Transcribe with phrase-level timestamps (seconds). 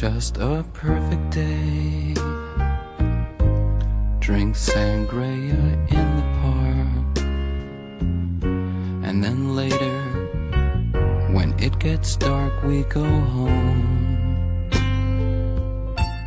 [0.00, 2.14] just a perfect day.
[4.18, 5.60] Drink sangria
[5.90, 7.18] in the park.
[9.04, 10.00] And then later,
[11.34, 13.98] when it gets dark, we go home.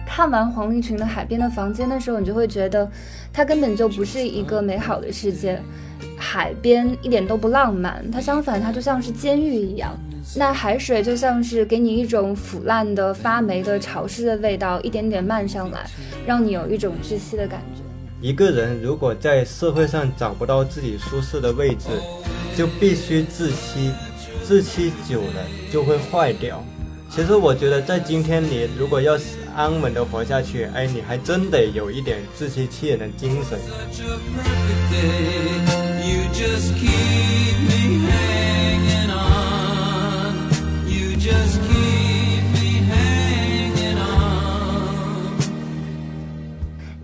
[0.06, 2.88] 看完黄立群的《海边的房间》的时候，你就会觉得，
[3.34, 5.60] 它根本就不是一个美好的世界。
[6.16, 9.98] 海边一点都不浪漫，它相反，它就像是监狱一样。
[10.36, 15.86] 那海水就像是给你一种腐烂的、发霉的、潮湿的味道，一点点漫上来，
[16.26, 17.82] 让你有一种窒息的感觉。
[18.22, 21.88] 一个人如果在社会上找不到自己舒适的位置，
[22.56, 23.92] 就必须窒息，
[24.48, 26.64] 窒息久了就会坏掉。
[27.10, 29.20] 其实我觉得，在今天你如果要
[29.56, 33.60] 安稳的活下去，哎，你还真得有一点自欺欺人的精神。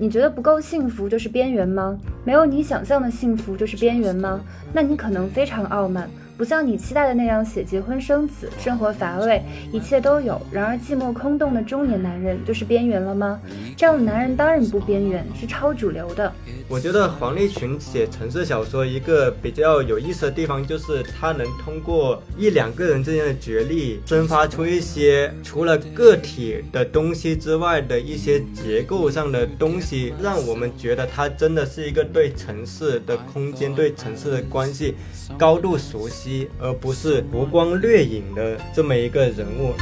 [0.01, 1.99] 你觉得不够幸福就是边缘吗？
[2.23, 4.39] 没有你想象的幸福就是边缘吗？
[4.71, 6.09] 那你可能非常傲慢。
[6.39, 13.41] 不像你期待的那样写结婚生子，生活乏味，一切都有，然而寂寞空洞的中年男人就是边缘了吗？
[13.75, 16.31] 这样的男人当然不边缘，是超主流的。
[16.69, 34.95] 我觉得黄立群写城市小说一个比较有意思的地方，就是他能通过一两个人之间的角力，生发出一些除了个体的东西之外的一些结构上的东西，让我们觉得他真的是一个对城市的空间、对城市的关系
[35.37, 36.28] 高度熟悉。
[36.59, 39.73] 而不是浮光掠影的这么一个人物。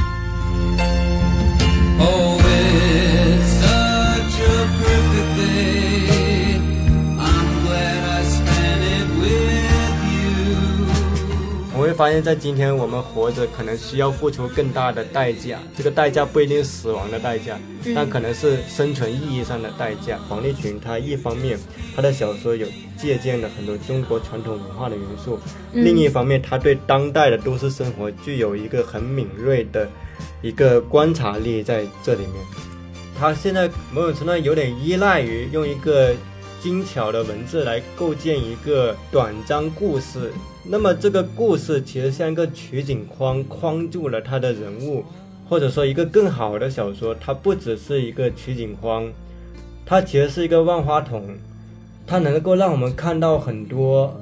[11.98, 15.58] 发现，在今天我们活着，可能需要付出更大的代价。
[15.76, 17.58] 这个代价不一定是死亡的代价，
[17.92, 20.16] 但可能是生存意义上的代价。
[20.28, 21.58] 黄立群他一方面，
[21.96, 25.40] 他的小说有借鉴了很多中国传统文化的元素；
[25.72, 29.90] 另一方面，他对当代的都市生活具有一个很敏锐的
[30.40, 32.34] 一个观察力在这里面。
[33.18, 36.14] 他现在某种程度上有点依赖于用一个。
[36.60, 40.32] 精巧的文字来构建一个短章故事，
[40.70, 45.02] 那么这个故事其实像一个取景框，框住了他的人物，
[45.48, 49.10] 或者说一个更好的小说，它不只是一个取景框，
[49.86, 51.24] 它其实是一个万花筒，
[52.06, 54.14] 它能够让我们看到很多，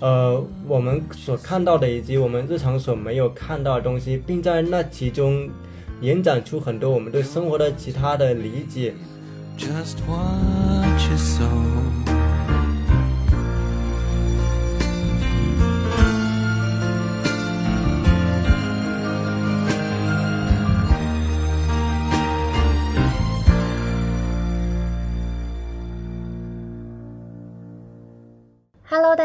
[0.00, 5.46] 呃，我们所看到的以及我们日常所没有看到的东西，并在那其中
[6.00, 8.94] 延展出很多我们对生活的其他的理解。
[9.58, 12.15] just watch your soul.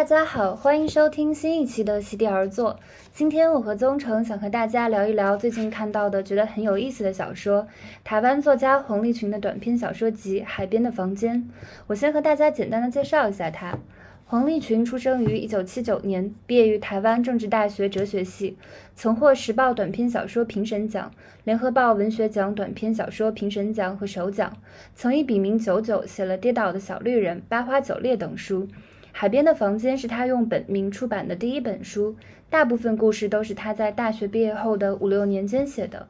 [0.01, 2.79] 大家好，欢迎收听新一期的席地而坐。
[3.13, 7.67] 今天我和宗成想和大家聊一聊最近看到的觉得很有意思的小说——
[8.03, 11.37] 台湾作家黄立群的短篇小说集《海边的房间》。
[11.85, 13.77] 我先和大家简单的介绍一下他。
[14.25, 18.57] 黄立群出生于1979年，毕业于台湾政治大学哲学系，
[18.95, 21.11] 曾获时报短篇小说评审奖、
[21.43, 24.51] 联合报文学奖短篇小说评审奖和首奖，
[24.95, 28.67] 曾以笔名九九写了《跌倒的小绿人》《八花九烈》等书。
[29.11, 32.15] 海边的房间是他用本名出版的第一本书，
[32.49, 36.07] 大部分故事都是他在大学毕业后的五六年间写的。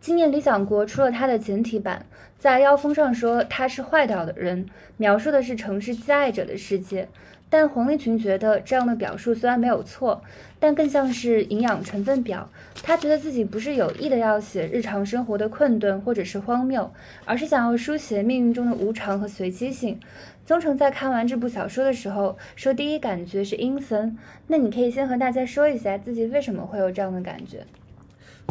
[0.00, 2.04] 今年理想国出了他的简体版，
[2.38, 7.08] 在腰封上说他是坏掉的人，描述的是城市挚爱者的世界。
[7.50, 10.22] 但黄立群觉得这样的表述虽然没有错，
[10.58, 12.50] 但更像是营养成分表。
[12.82, 16.90] 他觉得自己不是有意的要写日常生活的困顿或者是荒谬，
[17.24, 20.00] 而是想要书写命运中的无常和随机性。
[20.44, 24.16] 宗成在看完这部小说的时候说，第一感觉是阴森。
[24.48, 27.64] 那你可以先和大家说一下自己为什么会有这样的感觉。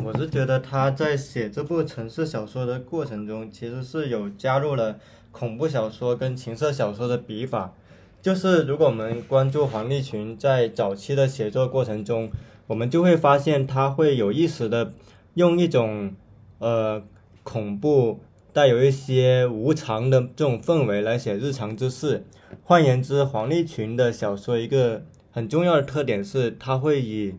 [0.03, 4.97] 我是觉得他在写这部城市小说的过程中，其实是有加入了
[5.31, 7.73] 恐怖小说跟情色小说的笔法。
[8.19, 12.31] 就是如果我们关注黄立群在早期的写作过程中，
[12.65, 14.93] 我们就会发现他会有意识的
[15.35, 16.15] 用一种
[16.57, 17.03] 呃
[17.43, 18.21] 恐怖
[18.53, 22.23] 带有一些无常的这种氛围来写日常之事。
[22.61, 27.33] 换言之，黄立群的小说一个很重要的特点是，他会以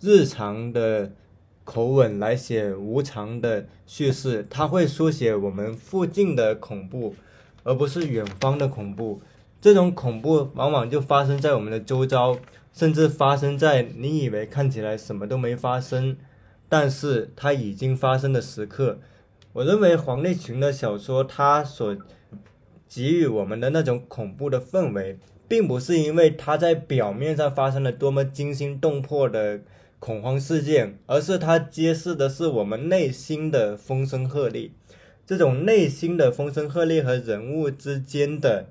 [0.00, 1.10] 日常的
[1.64, 7.16] 口吻来写无常的叙事，他会书写我们附近的恐怖，
[7.64, 9.20] 而不是远方的恐怖。
[9.60, 12.38] 这种恐怖往往就发生在我们的周遭，
[12.72, 16.16] 甚至发生在你以为看起来什么都没发生，
[16.68, 19.00] 但是它已经发生的时刻。
[19.54, 21.94] 我认为黄立群的小说，他所
[22.88, 29.60] 给予我们的那种恐怖的氛围，并不是因为他在表面上发生了多么惊心动魄的
[29.98, 34.70] 恐慌事件，而是他揭示的是我们内心的风声鹤唳。
[35.26, 38.70] 这种内心的风声鹤唳和人物之间的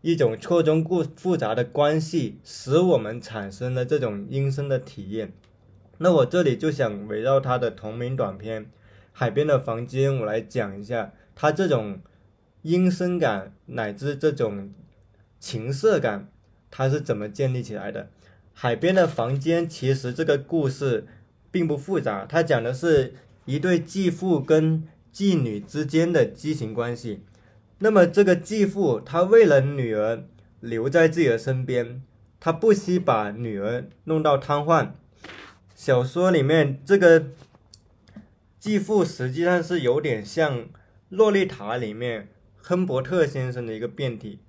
[0.00, 5.32] 一种错综复复杂的关系，使我们产生了这种阴森的体验。
[5.98, 8.64] 那我这里就想围绕他的同名短片
[9.18, 11.98] 《海边的房间》，我来讲一下它这种
[12.62, 14.72] 阴森感乃至这种
[15.40, 16.28] 情色感，
[16.70, 18.04] 它是怎么建立起来的。
[18.52, 21.04] 《海边的房间》其实这个故事
[21.50, 27.24] 并不复杂，它讲的是一对继父跟继女之间的畸形关系。
[27.80, 30.22] 那么这个继父他为了女儿
[30.60, 32.00] 留在自己的身边，
[32.38, 34.90] 他不惜把女儿弄到瘫痪。
[35.74, 37.26] 小说里面这个
[38.58, 40.58] 继父实际上是有点像
[41.08, 44.40] 《洛丽塔》里面亨伯特先生的一个变体。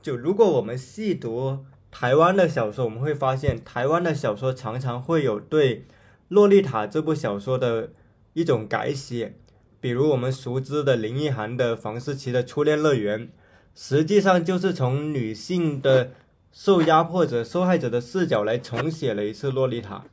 [0.00, 5.80] 就如果我们细读台湾的小说，我们会发现台湾的小说常常会有对
[6.28, 7.90] 《洛丽塔》这部小说的
[8.34, 9.34] 一种改写，
[9.80, 13.26] 比如我们熟知的林奕涵的《房思琪的初恋乐园》，
[13.74, 16.12] 实际上就是从女性的
[16.52, 20.04] 受压迫者、受害者的视角来重写了一次《洛丽塔》。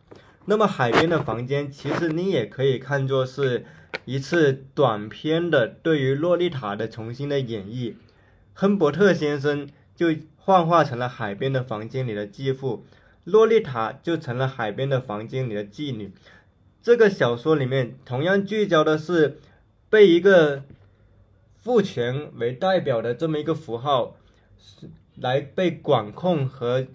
[0.48, 3.66] 那么海边的房间，其实你也可以看作是
[4.06, 7.96] 一次短片的对于洛丽塔的重新的演绎。
[8.54, 12.86] 亨伯特先生就幻化成了海边的房间里的继父，
[13.24, 16.12] 洛丽塔就成了海边的房间里的妓女。
[16.84, 19.40] 这个小说里面同样聚焦的是
[19.90, 20.64] 被一个
[21.58, 24.16] 父权为代表的这么一个符号
[25.16, 26.86] 来被管控和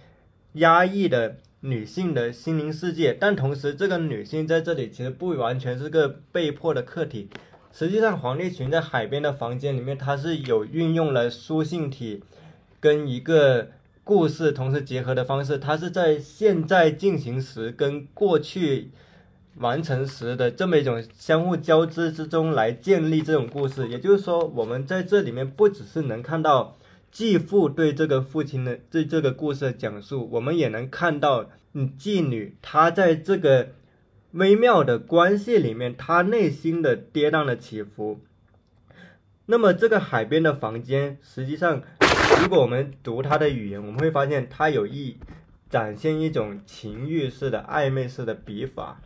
[0.52, 1.38] 压抑的。
[1.62, 7.28] 女性的心灵世界，但同时，这个女性在这里其实不完全是个被迫的客体。
[7.70, 12.22] 实际上，黄立群在海边的房间里面，他是有运用了书信体
[12.80, 13.68] 跟一个
[14.02, 15.58] 故事同时结合的方式。
[15.58, 18.90] 他是在现在进行时跟过去
[19.56, 23.86] 完成时的这么一种相互交织之中来建立这种故事。
[23.88, 26.78] 也就是说，我们在这里面不只是能看到。
[27.10, 33.70] 继父对这个父亲的对这个故事的讲述，我们也能看到，嗯，妓女她在这个
[34.32, 38.20] 微妙的关系里面，她内心的跌宕的起伏。
[39.46, 41.82] 那么，这个海边的房间，实际上，
[42.40, 45.18] 如果我们读他的语言，我们会发现他有意
[45.68, 49.00] 展现一种情欲式的暧昧式的笔法。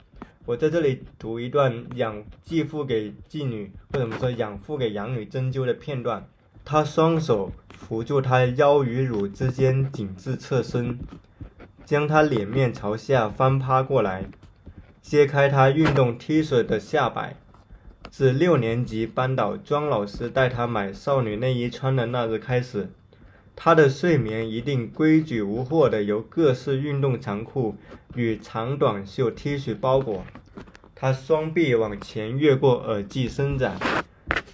[0.44, 6.28] 我在这里读一段养继父给妓女，或者我们说养父给养女针灸的片段。
[6.62, 10.98] 他双手扶住她腰与乳之间，紧致侧身，
[11.84, 14.24] 将她脸面朝下翻趴过来，
[15.02, 17.36] 揭开她运动 T 恤的下摆。
[18.10, 22.88] 自六年级班导庄老师带她买少女内衣穿的那日开始，
[23.56, 27.76] 她的睡眠一定规矩无惑地由各式运动长裤
[28.14, 30.24] 与长短袖 T 恤包裹。
[30.94, 33.76] 她双臂往前越过耳际伸展，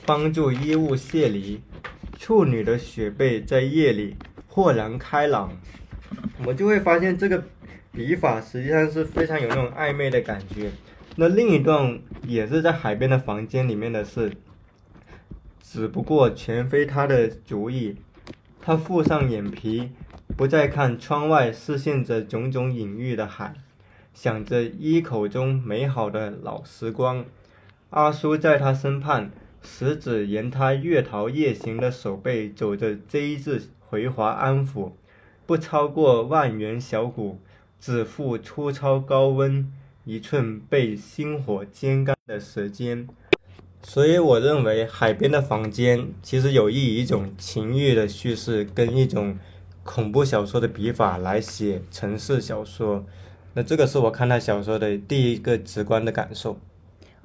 [0.06, 1.60] 帮助衣物卸离。
[2.18, 4.14] 处女的雪背在夜里
[4.46, 5.50] 豁然开朗，
[6.38, 7.42] 我们就会发现这个
[7.92, 10.70] 笔法实际上是非常有那种暧昧的感觉。
[11.16, 14.30] 那另一段也是在海边的房间里面的事，
[15.62, 17.96] 只不过全非他的主意。
[18.60, 19.90] 他覆上眼皮，
[20.36, 23.54] 不再看窗外视线着种种隐喻的海，
[24.12, 27.24] 想着一口中美好的老时光。
[27.88, 29.30] 阿叔在他身畔。
[29.62, 34.92] 食指沿他月桃夜行的手背走着 Z 字回滑安抚，
[35.46, 37.38] 不超过万元小骨，
[37.78, 39.70] 只负粗糙高温，
[40.04, 43.06] 一寸被星火煎干的舌尖。
[43.82, 49.38] 所以我认为海边的房间其实有意以一种情欲的叙事跟一种
[49.82, 53.04] 恐怖小说的笔法来写城市小说。
[53.54, 56.58] 那这个是我看他小说的第一个直观的感受。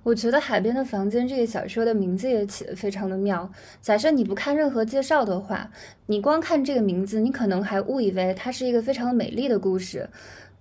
[0.05, 3.51] 我觉得《海边的房间》这个小说的名字也起得非常的妙。
[3.81, 5.71] 假设你不看任何介绍的话，
[6.05, 10.07] 你光看这个名字，你可能还误以为它是一个非常美丽的故事。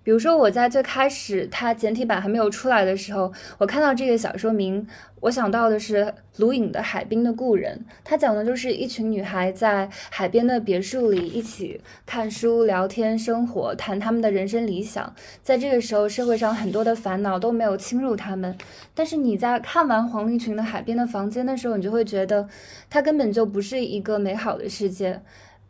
[0.05, 4.87] 比如说，我在最开始它简体版还没有出来的时候，我看到这个小说名，
[5.21, 7.87] 我想到的是卢隐的《海滨的故人》。
[8.05, 15.15] 它讲的就是一群女孩在海边的别墅里一起看书、聊天、生活，谈他们的人生理想。
[15.43, 18.55] 在这个时候，社会上很多的烦恼都没有侵入他们。
[18.95, 22.47] 但是你在看完黄立群的《海边的房间》的时候，你就会觉得，
[22.91, 25.23] 它根本就不是一个美好的世界。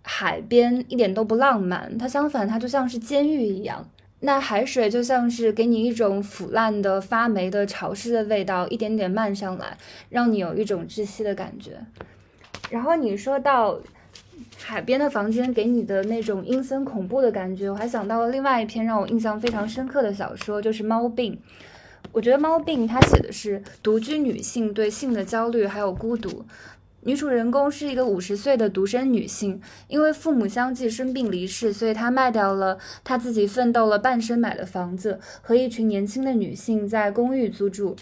[0.02, 3.88] 海边一点都不浪漫，它相反，它就像是监狱一样。
[4.24, 9.76] 那海水就像是给你一种腐烂的、发霉的、潮湿的味道，一点点漫上来，
[10.08, 11.72] 让你有一种窒息的感觉。
[12.70, 13.78] 然后你说到
[14.58, 21.34] 海边的房间给你的那种阴森恐怖的感觉，我还想到了另外一篇让我印象非常深刻的小说，就是《猫病》。
[22.10, 26.46] 我觉得《猫病》它写的是独居女性对性的焦虑还有孤独。
[27.06, 37.94] 女主人公是一个五十岁的独身女性，因为父母相继生病离世，所以她卖掉了她自己奋斗了半生买的房子，和一群年轻的女性在公寓租住。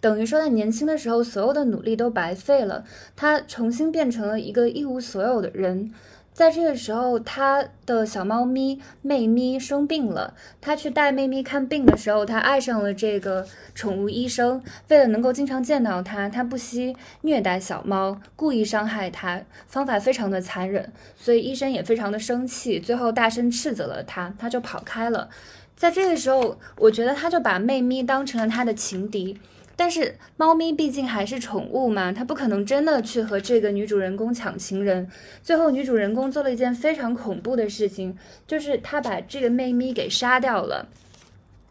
[0.00, 5.92] 等于说，在年轻的时候，所有的努力都白费了，她重新变成了一个一无所有的人。
[6.34, 10.34] 在这个时候，他的小猫咪妹咪生病了。
[10.60, 14.60] 他去带妹咪看病的时候，他爱上了这个宠物医生。
[14.88, 20.92] 为了能够经常见到他，他不惜虐待小猫，故意伤害它，方法非常的残忍。
[21.16, 25.28] 所以医生也非常的生气，最后大声斥责了他，他就跑开了。
[25.76, 29.38] 在这个时候，我觉得他就把妹咪当成了他的情敌。
[29.76, 35.10] 但是猫咪毕竟还是宠物嘛，它不可能真的去和这个女主人公抢情人。
[35.42, 38.16] 最后，女主人公做了一件非常恐怖的事情，
[38.46, 40.88] 就是她把这个妹咪给杀掉了。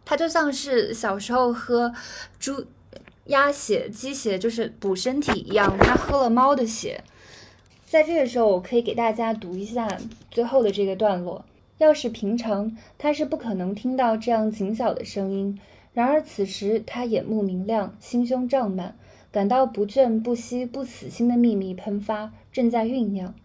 [0.06, 1.94] 它就像是小时候喝
[2.38, 2.66] 猪、
[3.28, 5.78] 鸭血、鸡血，就是补身体一样。
[5.80, 7.02] 它喝了猫的血。
[7.86, 9.88] 在这个时候，我可以给大家读一下
[10.30, 11.46] 最后的这个段落。
[11.78, 15.58] 要是平常，它是不可能听到这样警小的声音。
[15.94, 18.96] 然而此时，他眼目明亮，心胸胀满，
[19.32, 23.36] 感到不倦不息、不死心的秘密喷发，正在酝酿。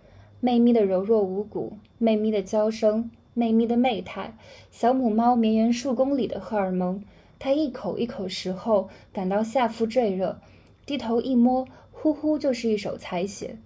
[0.41, 4.35] 妹咪的柔弱无骨，妹咪的娇声，妹咪的媚态，
[4.71, 7.03] 小母猫绵延数公里的荷尔蒙。
[7.39, 10.39] 他一口一口食后，感到下腹坠热，
[10.87, 13.59] 低头一摸，呼呼就是一手采血。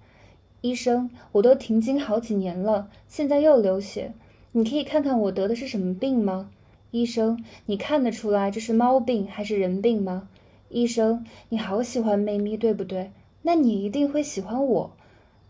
[0.60, 4.12] 医生，我都停经好几年了，现在又流血，
[4.52, 6.50] 你可以看看我得的是什么病吗？
[6.92, 10.28] 医生，你看得出来这是猫病还是人病吗？
[10.68, 13.10] 医生，你好喜欢妹咪，对不对？
[13.40, 14.92] 那你一定会喜欢我，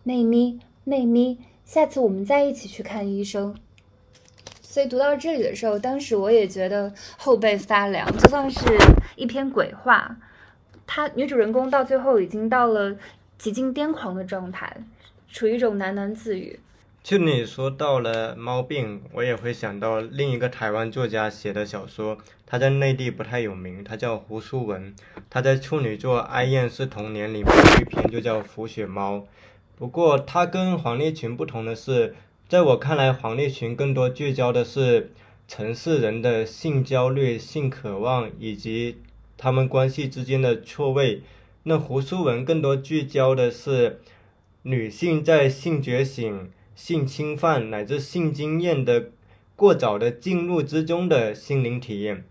[0.05, 1.39] 妹咪，妹咪。
[1.65, 3.57] 下次我们再一起去看医生。
[4.61, 8.61] 所以读到这里的时候，当时我也觉得后背发凉，就像是
[9.17, 10.17] 一篇鬼话。
[10.87, 12.97] 她女主人公到最后已经到了
[13.37, 14.77] 几近癫狂的状态，
[15.29, 16.61] 处于一种喃喃自语。
[17.03, 22.17] 就你说到了猫病，我也会想到另一个台湾作家写的小说，
[22.47, 24.95] 他在内地不太有名，他叫胡书文，
[25.29, 29.17] 他在处女作《哀艳是童年》里面有一篇就叫《浮雪猫》。
[29.77, 32.15] 不过他跟黄立群不同的是，
[32.49, 35.11] 在我看来，黄立群更多聚焦的是
[35.49, 38.99] 城市人的性焦虑、性渴望以及
[39.37, 41.23] 他们关系之间的错位。
[41.65, 44.01] 那胡书文更多聚焦的是
[44.63, 46.53] 女性在性觉醒。
[46.75, 49.11] 性侵犯乃至性经验的
[49.55, 52.25] 过早的进入之中的心灵体验，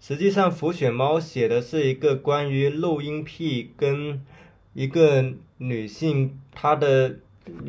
[0.00, 4.20] 实际上《浮雪猫》写的是一个关于漏阴癖跟
[4.74, 7.16] 一个女性她的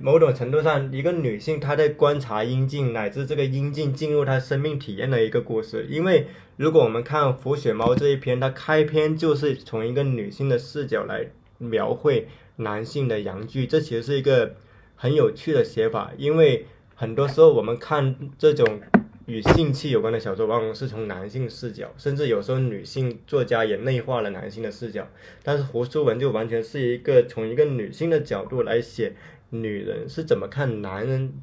[0.02, 5.86] 某种程度上一个女性她在观察阴茎乃至这个阴茎进入她生命体验的一个故事。
[5.90, 11.28] 因为如果我们看《浮雪猫》这一篇，它开篇就是从一个女性的视角来
[11.60, 14.56] 描绘男性的阳具，这其实是一个。
[15.04, 18.80] 很有趣的写法，因为很多时候我们看这种
[19.26, 25.06] 与性器有关的小说，往往是从男性视角，甚至有时候女性作家也内化了男性的视角。
[25.44, 29.14] 但是胡书文就完全是一个从一个女性的角度来写
[29.50, 31.34] 女人是怎么看男人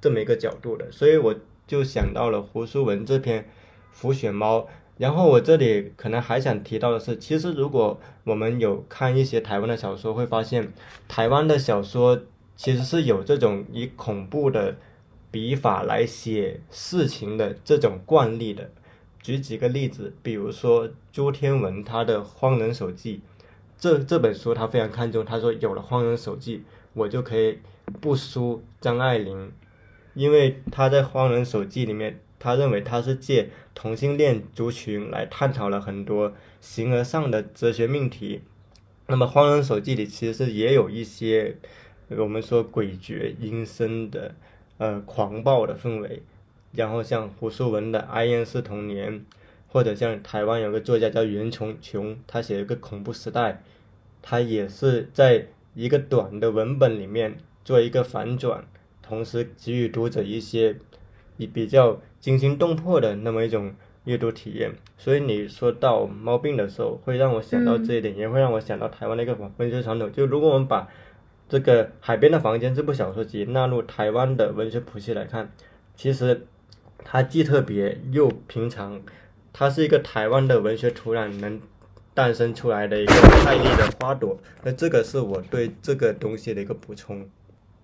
[0.00, 1.34] 这么一个角度的，所以我
[1.66, 3.42] 就想到了胡书文这篇
[3.90, 4.60] 《浮雪猫》。
[4.96, 10.72] 然后我这里可能还想提到的是，其实如果我们有看一些台湾的小说，会发现
[11.06, 12.18] 台湾的小说。
[12.56, 14.76] 其实是有这种以恐怖的
[15.30, 18.70] 笔法来写事情的这种惯例的。
[19.22, 23.16] 举几个例子，比如说朱天文他的《荒人手记》，
[23.78, 26.58] 这这本书他非常看重，他说有了《荒人手记》，
[26.92, 27.58] 我就可以
[28.00, 29.52] 不输张爱玲，
[30.14, 38.42] 因为他在《荒人手记》里面，他认为他是借同性恋族群来探讨了很多形而上的哲学命题。
[39.06, 41.56] 那么《荒人手记》里其实也有一些。
[42.18, 44.34] 我们说诡谲阴森的，
[44.78, 46.22] 呃，狂暴的氛围，
[46.72, 49.20] 然后像胡淑文的《哀艳是童年》，
[49.68, 53.62] 或者像台湾有个作家叫袁琼琼，他写一个恐怖时代，
[54.20, 58.64] 他也是在一个短的文本里面做一个反转，
[59.02, 60.76] 同时给予读者一些
[61.36, 64.72] 比比较惊心动魄的那么一种阅读体验。
[64.98, 70.12] 所以你说到猫病的时候，会让我想到这一点，也会让我想到台湾的一个文学传统。
[70.12, 70.88] 就如果我们把
[71.52, 75.52] 这个《海边的房间》这部小说集纳入台湾的文学谱系来看，
[75.94, 76.46] 其实
[77.04, 79.02] 它既特别又平常，
[79.52, 81.60] 它是一个台湾的文学土壤能
[82.14, 83.12] 诞生出来的一个
[83.44, 84.38] 泰丽的花朵。
[84.64, 87.28] 那这个是我对这个东西的一个补充。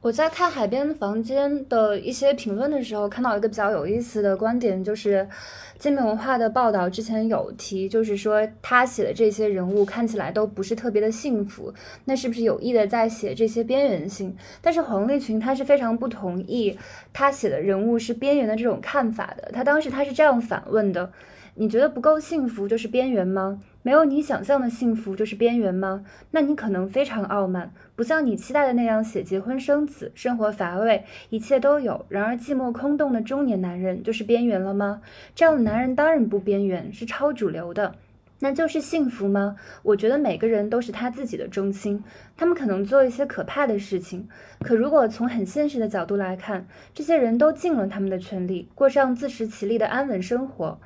[0.01, 5.29] 我在看《海边房间》的一些评论的时候，看到一个比较有意思的观点，就是
[5.77, 11.75] 金明文化的报道之前有提，就是说他写的这些人物看起来都不是特别的幸福，
[12.05, 14.37] 那是不是有意的在写这些边缘性？
[14.63, 16.79] 但是黄立群他是非常不同意
[17.13, 19.51] 他写的人物是边缘的这种看法的。
[19.53, 21.11] 他当时他是这样反问的
[21.59, 26.05] ：“你觉得不够幸福就是边缘吗？”没有你想象的幸福就是边缘吗？
[26.33, 35.01] 那你可能非常傲慢，不像你期待的那样写结婚生子，生活乏味，一切都有，然而寂寞空洞的中年男人就是边缘了吗？
[35.35, 37.95] 这样的男人当然不边缘，是超主流的。
[38.41, 39.57] 那就是幸福吗？
[39.83, 42.05] 我觉得每个人都是他自己的中心，
[42.37, 44.29] 他们可能做一些可怕的事情，
[44.61, 50.79] 可如果从很现实的角度来看，这些人都尽了他们的全力，过上自食其力的安稳生活，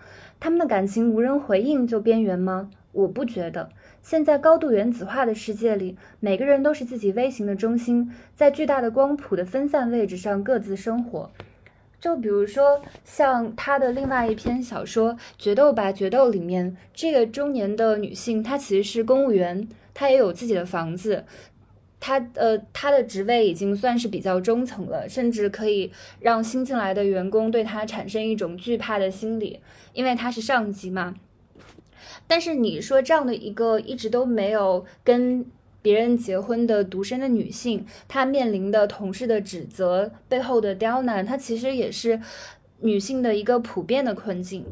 [0.43, 2.69] 他们的感情无人回应就边缘吗？
[2.91, 3.71] 我不觉得，
[4.03, 11.31] 现在高度原子化的世界里，每个人都是自己微型的中心，在巨大的光谱的分散位置上各自生活。
[12.01, 21.25] 就比如说，像他的另外一篇小说《决斗吧决斗》里面，这个中年的女性，她其实是公务员，她也有自己的房子，
[22.05, 29.61] 他呃，他的职位已经算是比较中层了，甚至可以让新进来的员工对他产生一种惧怕的心理，
[29.93, 31.15] 因为他是上级嘛。
[32.27, 35.47] 但是你说这样的一个一直都没有跟
[35.81, 42.21] 别人结婚的独身的女性，她面临的同事的指责背后的刁难，她其实也是
[42.81, 44.65] 女性的一个普遍的困境。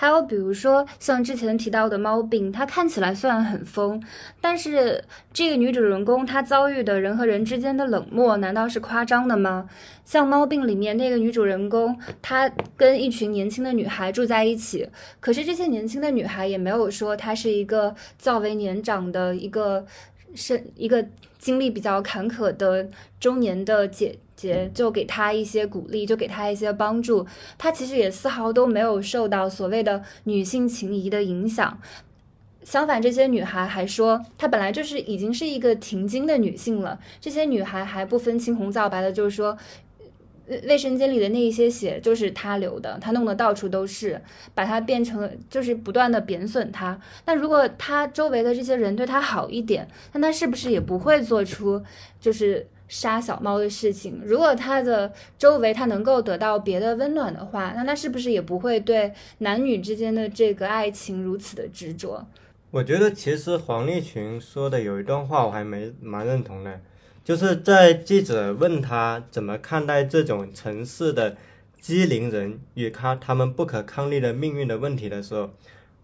[0.00, 4.00] 还有比如说像之前提到的猫病，它看起来虽然很疯，
[4.40, 5.02] 但是
[5.32, 9.68] 这个女主人公她遭遇的人和人之间的冷漠，难道是夸张的吗？
[10.04, 19.84] 像猫病里面那个女主人公，她跟一群年轻的女孩住在一起，可是这些年轻的女孩也没有说她是一个较为年长的一个
[20.32, 21.04] 是一个
[21.40, 24.16] 经历比较坎坷的中年的姐。
[24.38, 27.26] 节就给他一些鼓励，就给他一些帮助，
[27.58, 31.78] 他其实也丝毫都没有受到所谓的女性情谊的影响。
[32.62, 37.00] 相反，这些女孩还说，她本来就是已经是一个停经的女性了。
[37.20, 39.56] 这些女孩还不分青红皂白的，就是说，
[40.68, 44.20] 卫生间里的那一些血就是她流的，她弄得到处都是，
[44.54, 47.00] 把她变成了，就是不断的贬损她。
[47.24, 51.82] 那如果她周围的这些人对她好一点，那她是不是也不会做出
[52.20, 52.66] 就是？
[52.88, 62.26] 杀小猫的事情，如果他的周围他能够得到别的温暖的话，那他是不是也不会对男女之间的这个爱情如此的执着？
[62.70, 66.80] 我觉得其实黄立群说的有一段话我还没蛮认同的，
[67.22, 71.36] 就是在记者问他怎么看待这种城市的
[71.80, 75.50] 机灵人与他他们不可抗力的命运的问题的时候，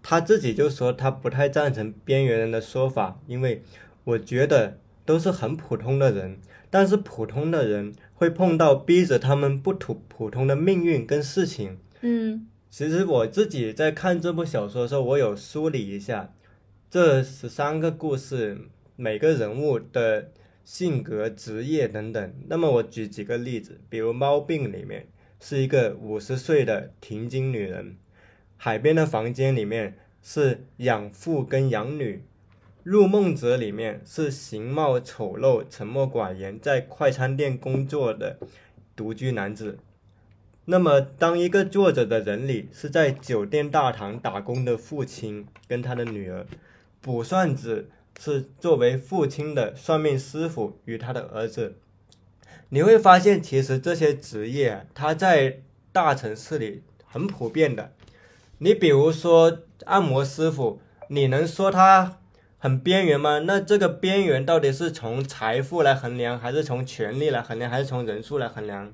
[0.03, 3.63] 他自己就说他不太赞成边缘人的说法，因为
[4.05, 6.39] 我觉得都是很普通的人。
[6.75, 11.79] 但是普通的人会碰到逼着他们不普普通的命运跟事情。
[12.01, 16.35] 嗯，其实我自己在看这部小说的时候，我有梳理一下
[16.91, 18.59] 这十三个故事
[18.97, 20.33] 每个人物的
[20.65, 22.35] 性格、职业等等。
[22.49, 25.07] 那么我举几个例子，比如《猫病》里面
[25.39, 27.91] 是一个五十岁的停经女人，
[28.57, 32.25] 《海边的房间》里面是养父跟养女。
[32.85, 38.39] 入梦者里面是形貌丑陋、沉默寡言，在快餐店工作的
[38.95, 39.79] 独居男子。
[40.67, 46.45] 那么，当一个作者的人里是在酒店大堂打工的父亲跟他的女儿，
[47.01, 47.89] 卜算子
[48.21, 51.77] 是作为父亲的算命师傅与他的儿子。
[52.69, 57.93] 你会发现，其实这些职业他在大城市里很普遍的。
[58.59, 62.19] 你比如说按摩师傅，你能说他？
[62.65, 63.41] 很边缘吗？
[63.41, 68.91] 那这个边缘到底是从财富来衡量，还是从权力来衡量，还是从人数来衡量？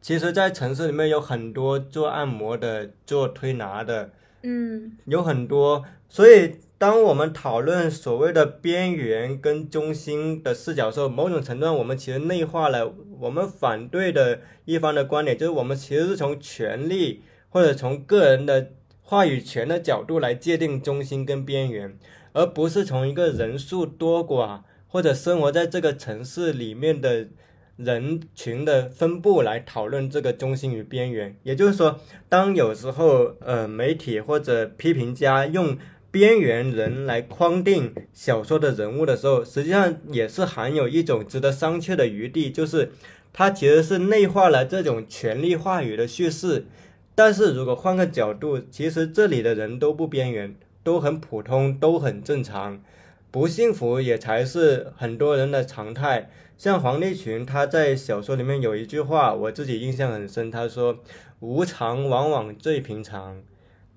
[0.00, 4.12] 其实，在城市里面有很多做按摩的、做推拿的，
[4.44, 5.84] 嗯，有很多。
[6.08, 18.70] 所以，当我们讨论所谓的边缘跟中心的视角时候，某种程度上，我们其实内化了我们反对的一方的观点，就是我们其实是从权力或者从个人的
[19.02, 21.98] 话语权的角度来界定中心跟边缘。
[22.32, 27.28] 而不是从一个人数多寡或者生活在这个城市里面的
[27.76, 31.36] 人群的分布来讨论这个中心与边缘。
[31.42, 35.76] 也就是说，当有时候呃媒体或者批评家用
[36.10, 42.92] 边缘人来框定小说的人物的时候，实际上也是含有一种值得商榷的余地，就是
[43.32, 46.66] 它其实是内化了这种权力话语的叙事。
[47.14, 52.82] 但是如果换个角度，其实这里的人都不边缘，都很普通，都很正常，
[53.30, 56.30] 不幸福也才是很多人的常态。
[56.58, 60.98] 像黄立群，他在小说里面有一句话，我自己印象很深，他说
[61.40, 63.42] ：“无常往往最平常，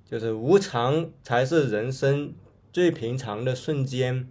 [0.04, 2.34] 就是无常才是人生
[2.74, 4.28] 最平常的瞬间。”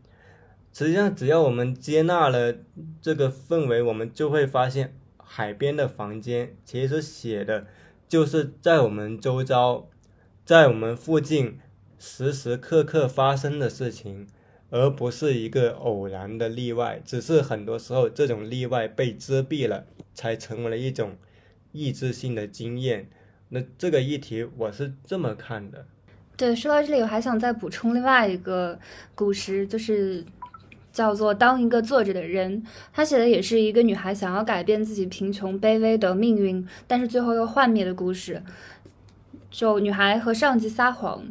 [0.72, 2.56] 实际上，只要我们接纳了
[3.00, 7.66] 这个氛围，我们就会发现，海边的房间其实写的。
[8.08, 9.88] 就是在我们周遭，
[10.44, 11.58] 在我们附近
[12.06, 14.26] 时时刻刻发生的事情，
[14.68, 17.00] 而不是一个偶然的例外。
[17.02, 21.16] 只是很多时候这种例外被遮蔽了，才成为了一种
[21.72, 23.08] 意志性的经验。
[23.48, 25.86] 那这个议题我是这么看的。
[26.36, 28.78] 对，说到这里，我还想再补充另外一个
[29.14, 30.22] 故事，就是。
[30.94, 32.62] 叫做当一个坐着的人，
[32.92, 38.40] 他写的也是一个女孩想要改变自己贫穷卑微的命运，但是最后又幻灭的故事。
[39.54, 41.22] 就女孩和上级撒谎，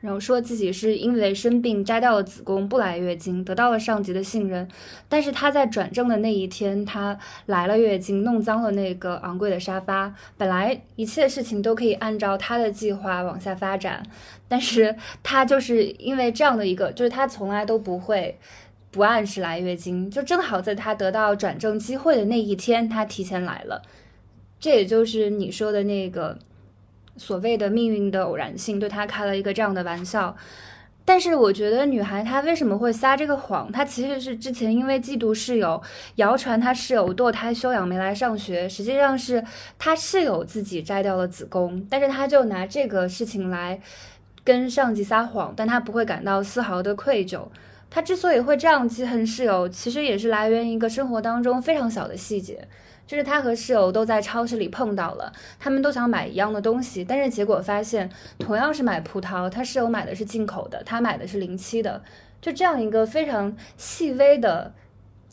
[0.00, 4.68] 然后说自己是因为生病摘掉了子宫不来月经，得到了上级的信任。
[5.08, 10.14] 但是她在转正的那一天，她来了月经，弄脏了那个昂贵的沙发。
[10.36, 14.02] 本来一切事情都可以按照她的计划往下发展，
[14.46, 18.38] 但是她就是因为这样的一个，就是她从来都不会。
[18.90, 23.80] 不按时来月经，就正好在她得到转正机会的那一天，她提前来了。
[24.58, 26.36] 这也就是你说的那个
[27.20, 30.34] 所谓的命运的偶然性，对他开了一个这样的玩笑。
[31.04, 33.70] 但是我觉得女孩她为什么会撒这个谎？
[33.70, 35.82] 她其实是之前因为嫉妒室友，
[36.16, 39.44] 谣传她室友堕胎休养没来上学，实际上是
[39.78, 43.80] 她室友自己摘掉了子宫，但是她就拿这个事情来
[44.42, 47.42] 跟上级撒谎，但她不会感到丝毫的愧疚。
[47.90, 52.68] 她之所以会这样记恨室友，其实也是来源于一个生活当中非常小的细节，
[53.10, 62.04] 就是他和室友都在超市里碰到了，他们都想买一样的东西，但是结果发现同样是买葡萄，他室友买的是进口的，他买的是零七的，
[62.40, 64.72] 就这样一个非常细微的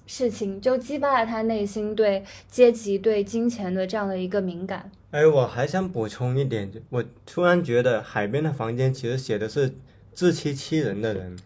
[0.08, 4.90] 事情，就激发了他内心对阶级、对金钱的这样的一个敏感。
[5.12, 9.76] 哎，我还想补充一点，我突然觉得海边的房间其实写的是
[10.16, 11.38] 自欺欺人的人。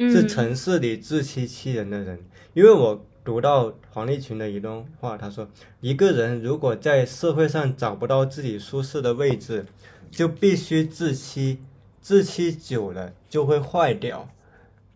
[0.00, 2.20] 是城市里自欺欺人的人，
[2.54, 5.46] 因为我读到黄立群的一段话，他说
[5.82, 9.66] ：“一个人如果在社会上找不到自己舒适的位置，
[10.10, 11.58] 就必须自欺，
[12.00, 14.30] 自欺久了就会坏掉。”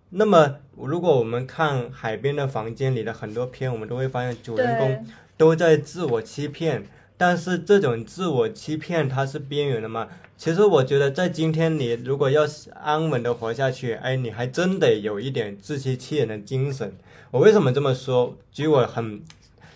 [0.09, 6.87] 那么，如果我们看海边的房间里的很多片，我们都会发现主人公都在自我欺骗。
[7.18, 10.09] 但是这种自我欺骗，它是边缘的吗？
[10.42, 12.42] 其实我觉得，在今天你如果要
[12.74, 16.96] 安稳的活下去，哎，你还真得有一点自欺欺人的精神。
[17.31, 18.37] 我为什么这么说？
[18.50, 19.22] 举我很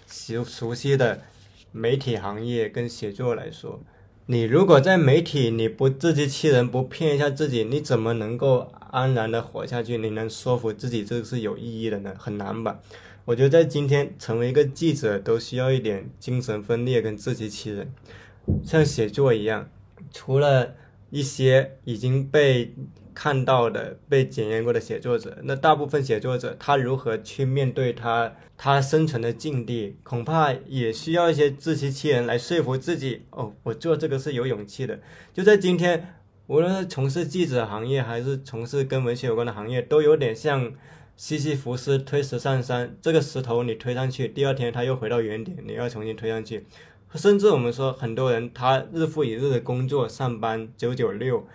[0.09, 1.21] 熟熟悉的
[1.71, 3.81] 媒体行业跟写作来说，
[4.27, 9.97] 你如果在媒体你不自欺欺人，不骗一下自己，你怎么能够安然的活下去？
[9.97, 12.13] 你能说服自己这是有意义的呢？
[12.19, 12.81] 很难吧？
[13.27, 17.93] 我觉得在今天成为一个记者都需要一点精神分裂跟自欺欺人，
[18.65, 19.69] 像写作一样，
[20.17, 20.75] 除了
[21.11, 22.75] 一些已经被
[23.13, 33.27] 看到的、被检验过的写作者，那大部分写作者他如何去面对他他生存的境地，恐怕也需要一些自欺欺人来说服自己。
[33.29, 34.99] 哦，我做这个是有勇气的。
[35.35, 36.15] 就在今天，
[36.47, 40.73] 无论是从事记者行业还是从事跟文学有关的行业，都有点像。
[41.19, 46.67] 西西弗斯推石上山，这个石头你推上去，第二天它又回到原点，你要重新推上去。
[47.17, 51.47] 甚至我们说，很多人他日复一日的工作上班九九六，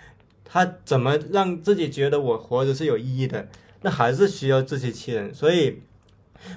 [0.44, 3.48] 他怎么让自己觉得我活着是有意义的？
[3.82, 5.34] 那还是需要自欺欺人。
[5.34, 5.82] 所以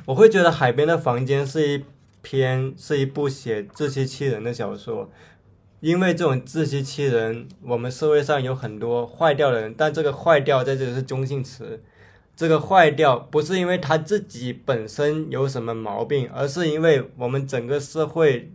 [0.06, 1.84] 我会觉得《海边的房间》是一
[2.22, 5.10] 篇是一部写自欺欺人的小说，
[5.80, 11.82] 因为这种自欺欺人，我们社会上有很多坏掉的人，但这个坏掉在这里是中性词。
[12.36, 18.50] 这个坏掉不是因为他自己本身有什么毛病，而是因为我们整个社会、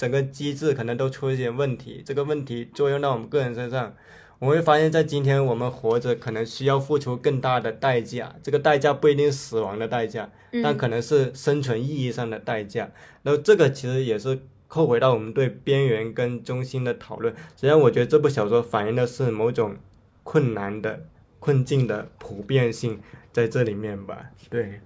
[0.00, 2.02] 整个机制可能都出了一些问题。
[2.02, 3.94] 这个问题作用到我们个人身上，
[4.38, 8.34] 我会发现，在今天我们活着可能需要付出更大的代价。
[8.42, 10.30] 这个代价不一定死亡的代价，
[10.62, 12.90] 但可能是生存意义上的代价。
[13.24, 17.34] 然后这个其实也是扣回到我们对边缘跟中心的讨论。
[17.34, 19.76] 实际上，我觉得这部小说反映的是某种
[20.24, 21.04] 困难的。
[21.38, 23.00] 困境的普遍性
[23.32, 24.82] 在这里面吧，对。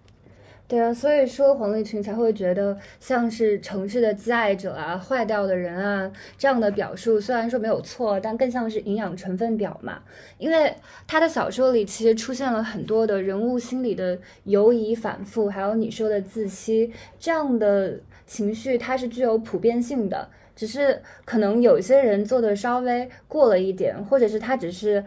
[0.66, 9.98] 对啊，所以说黄立群才会觉得像是城市的挚爱者啊、坏掉的人啊这样的表述，虽然说没有错，但更像是营养成分表嘛。
[10.38, 10.74] 因为
[11.06, 20.28] 他的小说里其实出现了很多的人物心理的犹疑、反复，还有你说的自欺这样的情绪，它是具有普遍性的。
[20.56, 25.04] 只是可能有些人做的稍微过了一点，或者是他只是。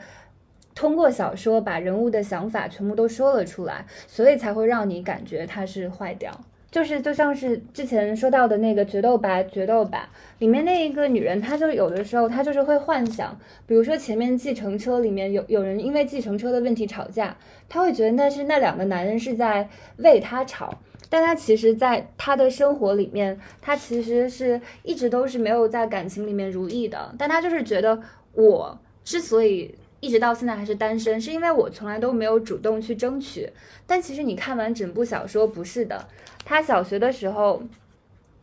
[0.78, 6.32] 通过小说把人物的想法全部都说了出来，所以才会让你感觉他是坏掉。
[6.70, 13.36] 就是就像是之前说到的那个决斗吧，决斗吧里面那一个女人，她就有的时候她就是会幻想，
[13.66, 17.36] 比如说前面计程车里面有有人因为计程车的问题吵架，
[17.68, 20.78] 她会觉得那是那两个男人是在为她吵，
[21.10, 28.00] 但她其实在她的生活里面，她其实是一直都是没有在感情里面如意的，但她就是觉得
[28.34, 29.74] 我之所以。
[30.00, 33.50] 一直到现在还是单身，是因为我从来都没有主动去争取。
[33.88, 36.08] 但其实你看完整部小说，不是的。
[36.46, 37.64] 他小学的时候，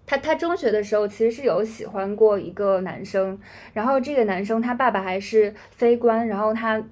[0.05, 3.39] 他他中学的时候，其实是有喜欢过一个男生。
[3.73, 6.83] 然后这个男生他爸爸还是非官，然后他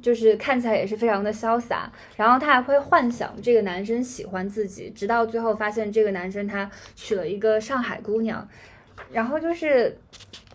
[0.00, 1.92] 就是看起来也是非常的潇洒。
[2.16, 8.48] 然后他还会幻想这个男生喜欢自己，直到最后发现这个男生他娶了一个上海姑娘。
[9.12, 9.98] 然后就是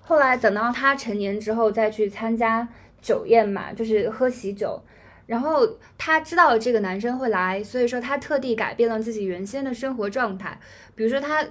[0.02, 2.68] 后来等到他成年之后再去参加。
[3.06, 4.82] 酒宴嘛，就是喝喜酒，
[5.28, 10.60] 然后他知道这个男生会来，所以说他特地改变了自己原先的生活状态。
[10.96, 11.46] 比如说他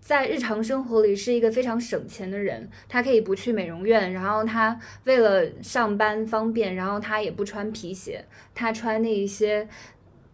[0.00, 9.68] 在日常生活里是一个非常省钱的人，他可以不去美容院，然后他为了上班方便，然后他也不穿皮鞋，他穿那一些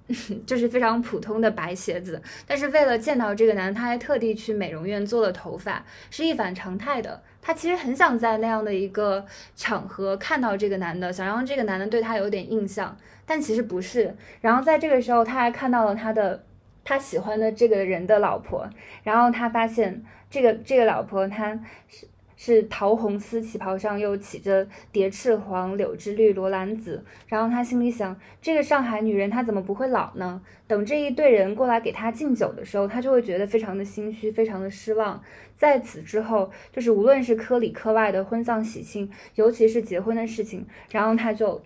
[0.46, 2.20] 就是非常普通的白鞋子。
[2.46, 7.22] 但是为了见到这个男，他还特地去美容院做了头发，是一反常态的。
[7.40, 9.24] 他其实很想在那样的一个
[9.56, 14.14] 场合看到这个男的，想让这个男的对他有点印象，但其实不是。
[14.40, 16.44] 然后在这个时候，他还看到了他的
[16.84, 18.68] 他喜欢的这个人的老婆，
[19.02, 22.06] 然后他发现这个这个老婆他是。
[22.36, 30.42] 是桃红丝旗袍上又起着蝶翅黄、柳枝绿、罗兰紫，然后他心里想：这个上海女人她怎么不会老呢？
[30.66, 35.22] 等这一队人过来给她敬酒的时候，他就会觉得非常的心虚，非常的失望。
[35.56, 41.62] 在此之后，就是无论是科里科外的婚丧喜庆，尤其是结婚的事情，然后他就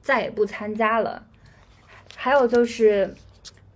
[0.00, 1.26] 再也不参加了。
[2.16, 3.14] 还有就是，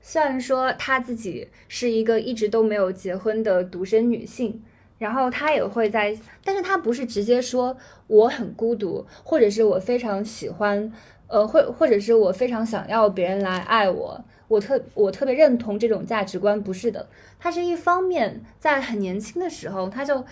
[0.00, 4.62] 虽然说他自己是一个一直都没有结婚的独身女性。
[4.98, 7.76] 然后他也会在，但是他不是直接说
[8.06, 10.92] 我很孤独，或者是我非常喜欢，
[11.26, 17.08] 呃，或或者是我非常想要别人来爱我，我特我特别认同这种价值观，不是的，
[17.40, 20.24] 他是一方面在很年轻的时候，他就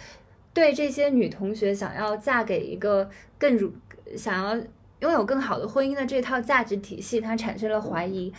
[0.54, 3.72] 对这些女同学想要嫁给一个更如
[4.16, 4.64] 想要
[5.00, 8.32] 拥有更好的婚姻的这套价值体系，他产生了怀疑，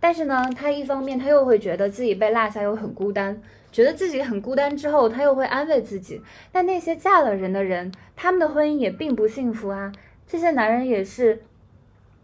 [0.00, 3.42] 但是呢，他一方面他又会觉得自己被落下又很孤单。
[3.72, 6.22] 觉得自己很孤单之后，他又会安慰自己。
[6.50, 9.92] 但那些嫁了人的人，他们的婚姻也并不幸福啊。
[10.26, 11.42] 这些男人也是，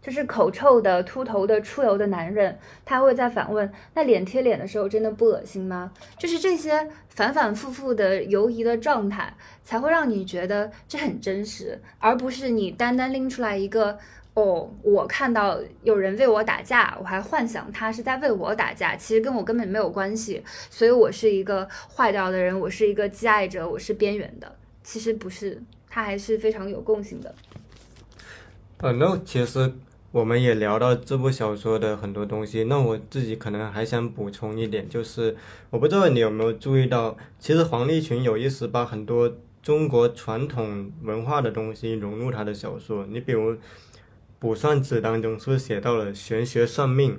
[0.01, 2.57] 就是口臭的、秃头的、出油的男人。
[2.83, 5.91] 他会在反问：那脸贴脸的时候，真的不恶心吗？
[6.17, 13.99] 就是这些反反复复的犹疑的状态，才会让你觉得这很真实，而不是你单单拎出来一个。
[14.35, 20.41] 哦，我看到有人为我打架，我还幻想他是在为我打架，其实跟我根本没有关系，
[20.71, 27.35] 所以我是一个坏掉的人，我是一个既爱者，我是边缘的，其实不是，他还是非常有共性的。
[28.77, 29.71] 呃，那其实
[30.11, 35.37] 我们也聊到这部小说的很多东西，那我自己可能还想补充一点，就是
[35.69, 43.55] 我不知道你有没有注意到，其实黄立群有意识把很多中国传统文化的东西融入他的小说，你比如。
[44.43, 47.13] 《卜算子》当中是不是写到了玄学算命？《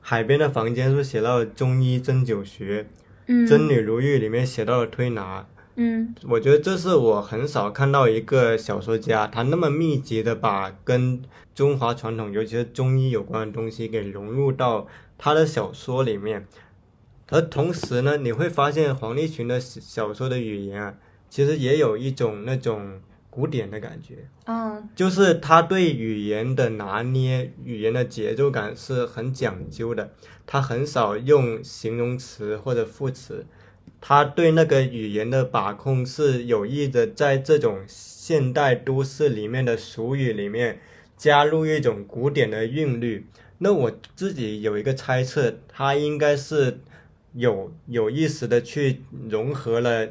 [0.00, 2.88] 海边的房间》是不是写到了中医针灸学？
[3.26, 5.46] 嗯，《真女如玉》里面写到了推拿。
[5.76, 11.22] 嗯，我觉得这是我很少看到一个小说家，他那么密集的把跟
[11.54, 16.48] 中华传统，尤其是中医有关的东西给融入到他的小说里面。
[17.28, 20.94] 而同时呢，你会发现黄立群的小说的语言啊，
[21.30, 23.00] 其实也有一种那种。
[23.36, 30.10] 古典的感觉，嗯，就是他对语言的拿捏，语言的节奏感是很讲究的。
[30.46, 33.44] 他很少用形容词或者副词，
[34.00, 40.80] 他对那个语言的把控是有意的，在这种现代都市里面的俗语里面
[41.14, 43.26] 加入一种古典的韵律。
[43.58, 46.78] 那我自己有一个猜测，他应该是
[47.34, 50.08] 有有意识的去融合了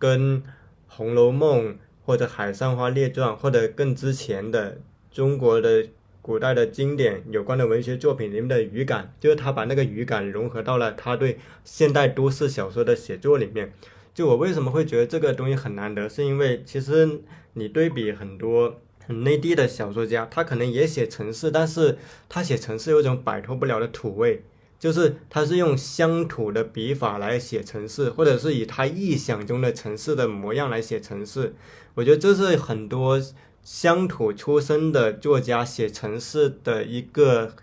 [0.00, 0.42] 跟
[0.88, 1.74] 《红楼梦》。
[2.10, 4.80] 或者《海上花列传》，或者更之前的
[5.12, 5.86] 中国的
[6.20, 13.72] 古代的经典有关的文学作品里面的语感，就是他把那个语感融合到了他对现代都市小说的写作里面。
[14.12, 17.20] 就我为什么会觉得这个东西很难得，是因为其实
[17.52, 21.96] 你对比很多内地的小说家，他可能也写城市，但是
[22.28, 24.42] 他写城市有种摆脱不了的土味。
[24.80, 31.54] 就是他是用乡土的笔法来写城市，或者是以他臆想中的城市的模样来写城市。
[31.94, 33.20] 我觉得这是很多
[33.62, 37.54] 乡土出身的作家写城市的一个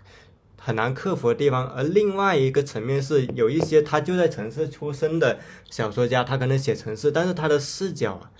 [0.56, 1.66] 很难克服的地方。
[1.66, 8.30] 而另外一个层面是，有一些他就在城市出身的小说家，他可能写城市，但是他的视角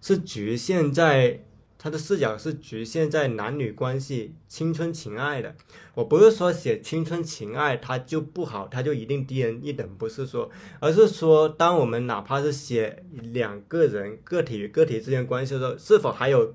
[0.00, 1.40] 是局限在。
[1.82, 5.52] 他的视角是局限在男女关系、青春情爱的。
[5.94, 16.54] 我不是说写青春情爱他就不好，他就一定低人一等，不是说，而是说，当我们哪怕是写两个人个体与个体之间关系的时候，是否还有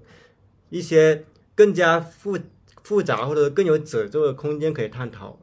[0.70, 2.40] 一些更加复
[2.82, 5.38] 复杂或者更有褶皱的空间可以探讨？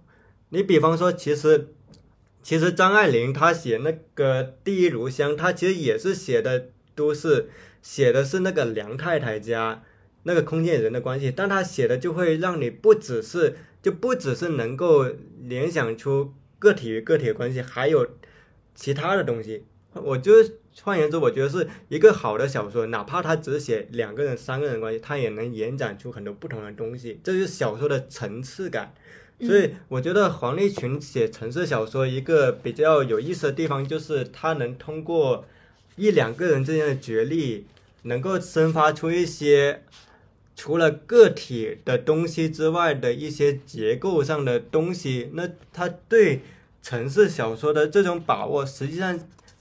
[0.48, 1.68] 你比方说，其实
[2.42, 7.50] 其实张爱玲她写那个《第一炉香》，她其实也是写的都是。
[7.84, 9.82] 写的是那个梁太太家
[10.22, 15.04] 那个空间人的关系，但他写的就会让你不只是就不只是能够
[15.42, 18.08] 联想出个体与个体的关系，还有
[18.74, 19.64] 其他的东西。
[19.92, 20.32] 我就
[20.80, 27.20] 换言之，我觉得是一个好的小说，哪怕他只写两个人、三个人关系，他也能延展出很多不同的东西。
[27.22, 28.94] 这就是小说的层次感。
[29.40, 35.44] 所以我觉得黄立群写城市小说一个比较有意思的地方，就是他能通过
[35.96, 37.66] 一两个人之间的角力。
[38.04, 39.82] 能够生发出一些
[40.56, 46.40] 除了个体的东西之外的一些结构上的东西，那他对
[46.80, 49.18] 城市小说的这种把握，实际上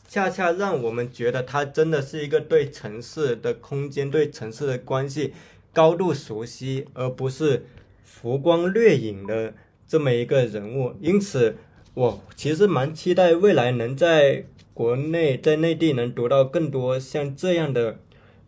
[0.07, 5.33] 恰恰让我们觉得他真的是一个对城市的空间、对城市的关系
[5.73, 7.65] 高度熟悉，而不是
[8.03, 9.55] 浮光掠影的
[9.87, 10.93] 这么一个人物。
[11.01, 11.55] 因此，
[11.95, 17.97] 我其实蛮期待未来能在国内、在内地能读到更多像这样的。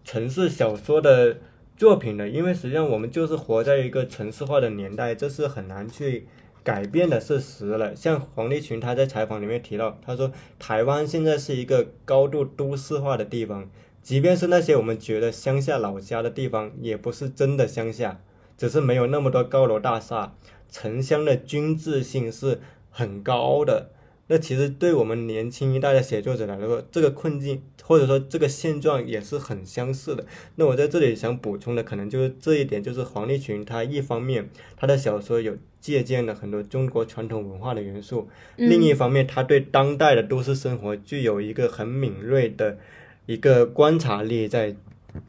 [0.06, 1.38] 城市小说的
[1.76, 6.28] 作品的，因为实际上我们就是活在一个城市化的年代，这是很难去
[6.64, 7.96] 改变的事实了。
[7.96, 13.68] 像黄立群他在采访里面提到，他说台湾现在是一个高度都市化的地方，
[14.04, 18.22] 即便是那些我们觉得乡下老家的地方，也不是真的乡下，
[18.56, 20.36] 只是没有那么多高楼大厦，
[20.70, 23.90] 城乡的均质性是很高的。
[24.28, 30.26] 那其实对我们年轻一代的写作者来说，这个困境或者说这个现状也是很相似的。
[30.56, 42.80] 那我在这里想补充的，可能就是这一点，就是黄立群他一方面他的小说有借鉴了很多中国传统文化的元素，另一方面他对当代的都市生活具有一个很敏锐的
[43.28, 44.76] 一个观察力在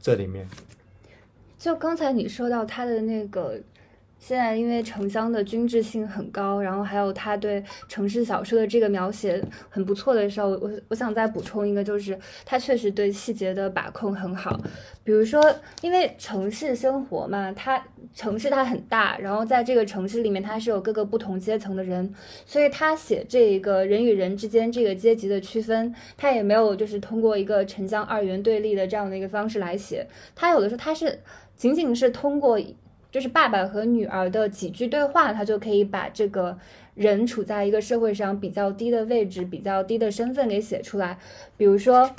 [0.01, 0.49] 这里面。
[1.59, 3.61] 就刚才你说到他的那个。
[4.19, 14.59] 现在因为城乡的均质性很高，然后还有他对城市小说的这个描写很不错的时候，我我想再补充一个，就是他确实对细节的把控很好。
[15.05, 15.41] 比如说，
[15.81, 17.81] 因为城市生活嘛，它
[18.15, 22.13] 城市它很大，然后在这个城市里面，它是有各个不同阶层的人，
[22.45, 31.21] 所以他写这一个人与人之间这个阶级的区分，他也没有就是通过一个城乡二元对立的这样的一个方式来写，他有的时候他是
[31.55, 32.59] 仅仅是通过。
[33.17, 36.59] 就是爸爸和女儿的几句对话，他就可以把这个
[36.95, 41.17] 人处在一个社会上比较低的位置、比较低的身份给写出来。
[41.57, 42.15] 比如说，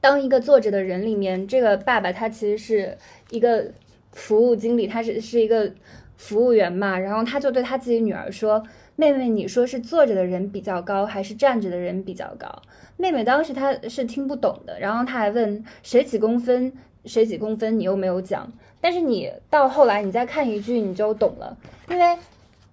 [0.00, 2.96] 当一个坐着的人里面，这个爸爸他其实是
[3.28, 3.70] 一个
[4.12, 5.70] 服务经理，他是是一个
[6.16, 8.62] 服务员嘛，然后他就对他自己女儿说
[8.96, 12.62] ：“妹妹，你说是坐着的人比较高，还是站着的人比较高？”
[12.96, 16.72] 妹妹当时她是听不懂的，然后他还问：“谁几公分？
[17.04, 17.78] 谁几公分？
[17.78, 18.50] 你又没有讲。”
[18.86, 21.56] 但是你到后来，你再看一句，你就懂了，
[21.90, 22.16] 因为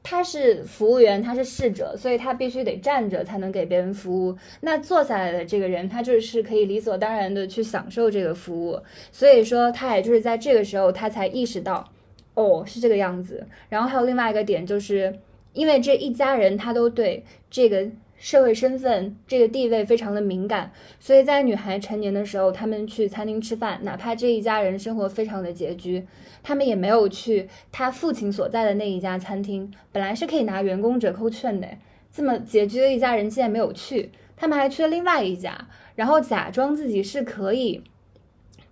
[0.04, 4.38] 他是服务员，他是侍者，所以他必须得站着才能给别人服务。
[4.62, 8.80] 那坐下来的这个人，他就是可以理所当然的去享受这个服务。
[9.12, 11.90] 所以说，他也就是在这个时候，他才意识到，
[12.36, 13.48] 哦，是这个样子。
[13.70, 15.18] 然后还有另外一个点，就是
[15.54, 17.88] 因为这一家人他都对这个。
[18.24, 26.08] 社会身份这个地位非常的敏感，所以在女孩成年的时候，他们去餐厅吃饭，哪怕这一家人生活非常的拮据，
[26.42, 29.70] 他们也没有去他父亲所在的那一家餐厅。
[29.92, 31.68] 本来是可以拿员工折扣券的，
[32.14, 37.84] 这么拮据的一家人竟然没有去，他们还去了另外一家，然后假装自己是可以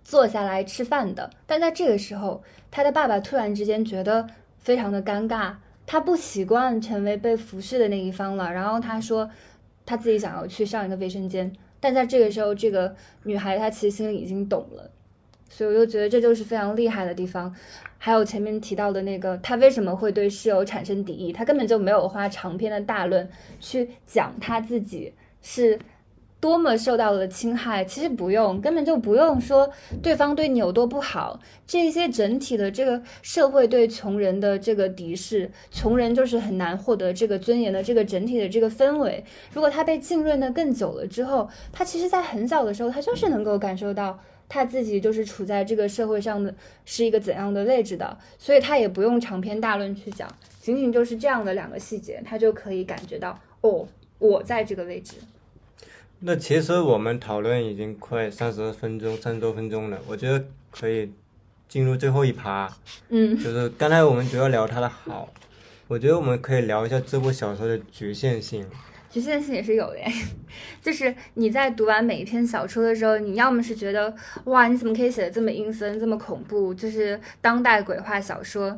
[0.02, 1.28] 坐下来吃饭的。
[1.46, 4.26] 但在这个时候，他的爸爸突然之间觉得
[4.56, 5.56] 非常的尴尬。
[5.84, 9.28] 他不习惯成为被服侍的那一方了，然后他说，
[9.84, 14.90] 他自己想要去上一个卫生间，但在这个时候，这个女孩她其实心里已经懂了，
[15.48, 17.54] 所以我就觉得这就是非常厉害的地方。
[17.98, 21.32] 还有前面提到的那个，他为什么会对室友产生敌意？
[21.32, 23.28] 他根本就没有花长篇的大论
[23.60, 25.78] 去讲他自己是。
[26.42, 29.70] 多么受到了侵害，其实不用，根本就不用说
[30.02, 31.38] 对方对你有多不好。
[31.68, 39.24] 这些整体的这个社会对穷人的这个敌视，穷人就是很难获得这个尊严的这个整体的这个氛围。
[39.52, 44.18] 如果他被浸润的更久了之后，他其实在很小的时候，他就是能够感受到
[44.48, 46.52] 他自己就是处在这个社会上的
[46.84, 50.28] 是一个怎样的位置的，所以他也不用长篇大论去讲，
[50.60, 53.86] 仅仅就是这样的两个细节，他就可以感觉到哦，
[54.18, 55.14] 我在这个位置。
[56.24, 61.12] 那其实我们讨论已经快三十分钟，三十多分钟了，我觉得可以
[61.68, 62.72] 进入最后一趴。
[63.08, 65.28] 嗯，就是刚才我们主要聊它的好，
[65.88, 68.64] 我觉得我们可以聊一下这部小说的局限性。
[69.10, 69.98] 局限性也是有的，
[70.80, 74.14] 就是你在读完每一篇小说的时候，你要么是觉得
[74.44, 78.76] 哇，你怎么可以写的这么阴森、这么恐怖，就是当代鬼话小说，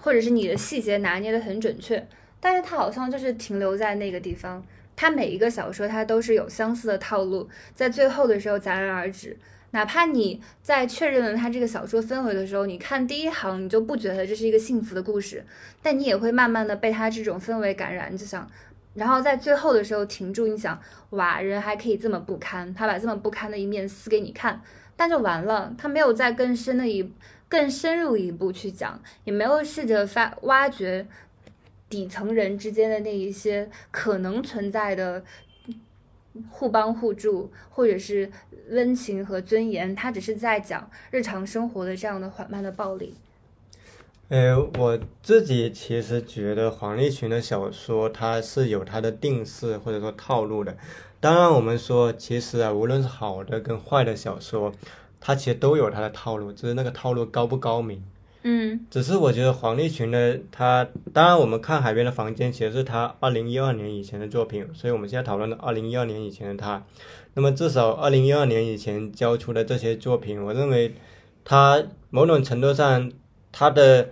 [0.00, 2.08] 或者是你的细节拿捏的很准确，
[2.40, 4.64] 但是它好像就是停留在那个地方。
[4.96, 9.36] 它每一个小说，它都是有相似的套路，在最后的时候戛然而止。
[9.70, 15.44] 哪怕你在确认了它这个小说氛围的时候，你看第一行，你就不觉得这是一个幸福的故事，
[15.82, 18.48] 但你也会慢慢的被它这种氛围感染，就想，
[18.94, 20.80] 然后在最后的时候停住，你想，
[21.10, 24.62] 哇，人还可以这么不堪，他把这么不堪的一面撕给你看，
[24.96, 27.12] 但就完了，他没有再更深的一、
[27.48, 31.04] 更深入一步去讲，也没有试着发挖掘。
[31.94, 35.22] 底层人之间的那一些可能存在的
[36.50, 38.28] 互帮互助，或者是
[38.70, 43.14] 温情和尊严，他只是在讲日常生活的这样的缓慢的暴力。
[44.28, 50.76] 呃，我自己其实觉得黄立群的小说，它是有它的定式或者说套路的。
[51.20, 54.72] 当然，我们说其实啊，无论是好的跟坏的小说，
[55.20, 58.02] 它其实都有它的套路，只是那个套路高不高明。
[58.46, 66.84] 嗯，只是我觉得黄立群呢他，当然我们看《海边的房间》其实是他二零一二年以前的作品，所以我们现在讨论的二零一二年以前的他。
[67.32, 70.94] 那么至少二零一二年以前交出的这些作品，我认为
[71.42, 73.10] 他某种程度上
[73.50, 74.10] 他的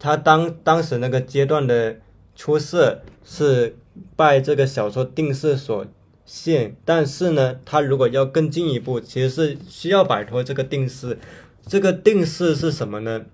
[0.00, 1.98] 他当当时那个阶段的
[2.34, 3.76] 出色是
[4.16, 5.86] 拜这个小说定势所
[6.26, 11.16] 限，但是呢，他如果要更进一步，其实是需要摆脱这个定势。
[11.66, 13.26] 这个定式是什么呢？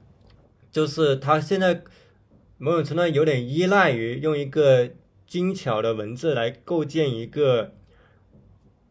[0.70, 1.82] 就是他现在
[2.58, 4.90] 某种程度有点依赖于用一个
[5.26, 7.72] 精巧的文字来构建一个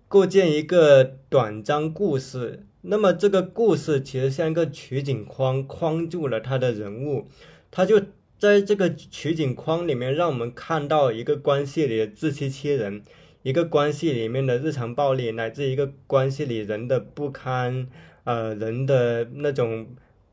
[0.08, 2.66] 构建一个短章故事。
[2.82, 7.28] 那么这个故事其实像一个取景框，框住了他的人物，
[7.72, 8.02] 他就
[8.38, 13.04] 在这个取景框里面，让我们看到一个关系里的自欺欺人，
[13.42, 17.88] 一个关系里面的日常暴力，乃至一个关系里人的不堪。
[18.26, 19.88] 呃，人的那种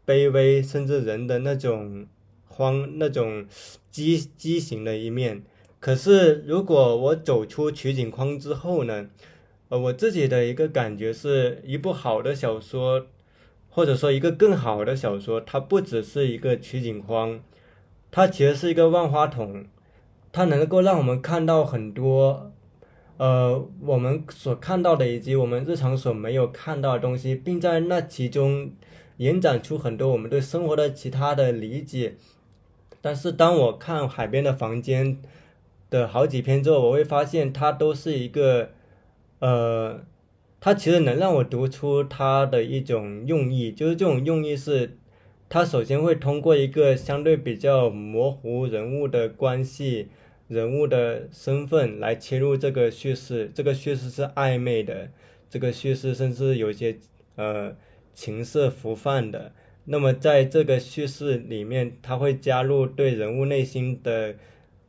[0.04, 2.06] 卑微，甚至人的那种
[2.48, 3.46] 荒、那种
[3.90, 5.42] 畸畸形的一面。
[5.78, 9.08] 可是，如果我走出取景框之后呢？
[9.68, 13.06] 呃，我自己的一个感觉是一部好的小说，
[13.70, 17.40] 或者说一个更好的小说，它不只是一个取景框，
[18.10, 19.64] 它其实是一个万花筒，
[20.30, 22.51] 它能够让我们看到很多。
[23.22, 28.72] 呃，我们所看到的以及我们日常所没有看到的东西，并在那其中
[29.18, 32.16] 延展出很多我们对生活的其他的理解。
[33.00, 35.16] 但是，当我看《海边的房间》
[35.88, 38.70] 的好几篇之后，我会发现它都是一个，
[39.38, 40.00] 呃，
[40.58, 44.98] 它其实能让我读出它的一种用意，就是这种用意是，
[45.48, 50.08] 它首先会通过一个相对比较模糊人物的关系。
[50.48, 55.10] 人物的身份来切入这个叙事，这个叙事是暧昧的，
[55.48, 56.98] 这个叙事甚至有些
[57.36, 57.74] 呃
[58.12, 59.52] 情色浮泛的。
[59.84, 64.36] 那么在这个叙事里面，他会加入对人物内心的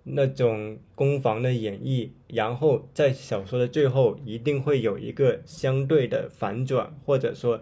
[0.04, 7.62] 那种攻防的演绎，然后在小说的最后一定会有一个相对的反转，或者说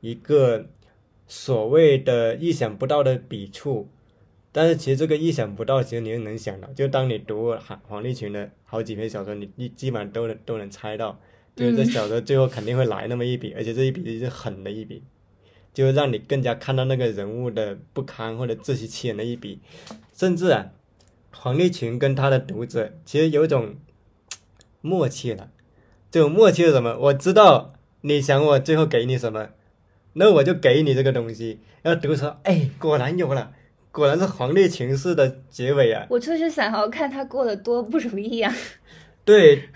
[0.00, 0.66] 一个
[1.26, 3.88] 所谓的意想不到的笔触。
[4.58, 6.66] 但是其实这个意想不到，其实你是能想到。
[6.72, 11.16] 就当你读黄黄立群的好几篇小说，你你基本上都能都能猜到，
[11.54, 15.04] 就是这小说最后肯定会来那么一笔，而且这一笔是狠的一笔，
[15.72, 19.60] 就让你更加看到那个人物的不堪或者自欺欺人的一笔。
[20.12, 20.72] 甚至啊，
[21.30, 23.76] 黄立群跟他的读者其实有种
[24.80, 25.52] 默契了。
[26.10, 26.98] 这种默契是什么？
[26.98, 29.50] 我知道你想我最后给你什么，
[30.14, 31.60] 那我就给你这个东西。
[31.82, 33.52] 然后读者哎，果然有了。
[33.98, 36.06] 果然是黄立群式的结尾啊！
[36.08, 38.54] 我就是想要看他过得多不如意啊。
[39.24, 39.70] 对，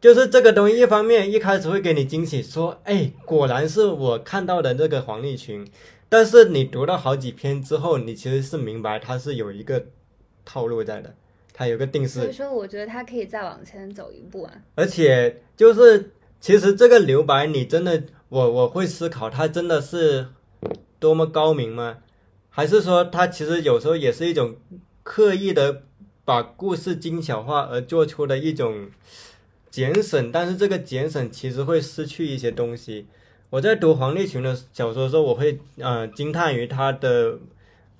[0.00, 5.66] 就是这个东西，一方面一开始会给你惊喜，说，哎，果然是我看到的这个黄立群，
[6.08, 9.84] 但是你读到好几篇之后，你其实是明白它是有一个
[10.44, 11.12] 套路在的，
[11.52, 12.20] 它有个定式。
[12.20, 14.52] 所以说，我觉得他可以再往前走一步啊。
[14.76, 20.28] 而且就是，其实这个留白，你真的，我我会思考，它真的是
[21.00, 21.98] 多么高明吗？
[22.50, 24.56] 还是说，他其实有时候也是一种
[25.02, 25.82] 刻意的
[26.24, 28.88] 把故事精巧化而做出的一种
[29.70, 30.30] 减省？
[30.30, 33.06] 但是这个减省其实会失去一些东西。
[33.50, 37.38] 我在读黄立群的小说的时候，我会呃惊叹于他的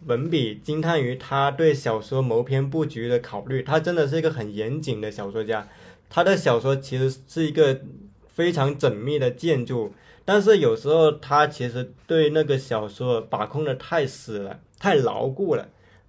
[0.06, 3.62] 文笔，惊叹于他对小说谋篇布局的考虑。
[3.62, 5.68] 他真的是一个很严谨的小说家。
[6.08, 7.80] 他的小说其实是一个
[8.28, 9.92] 非常缜密的建筑，
[10.24, 15.68] 但是有时候他其实对那个小说把控的太死了，太牢固了。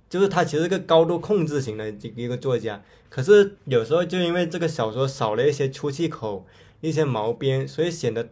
[0.10, 6.46] 就是他其实个高度控制型的一个作家，可是有时候就因为这个小说少了一些出气口、
[6.82, 8.28] 一些毛边，所以显得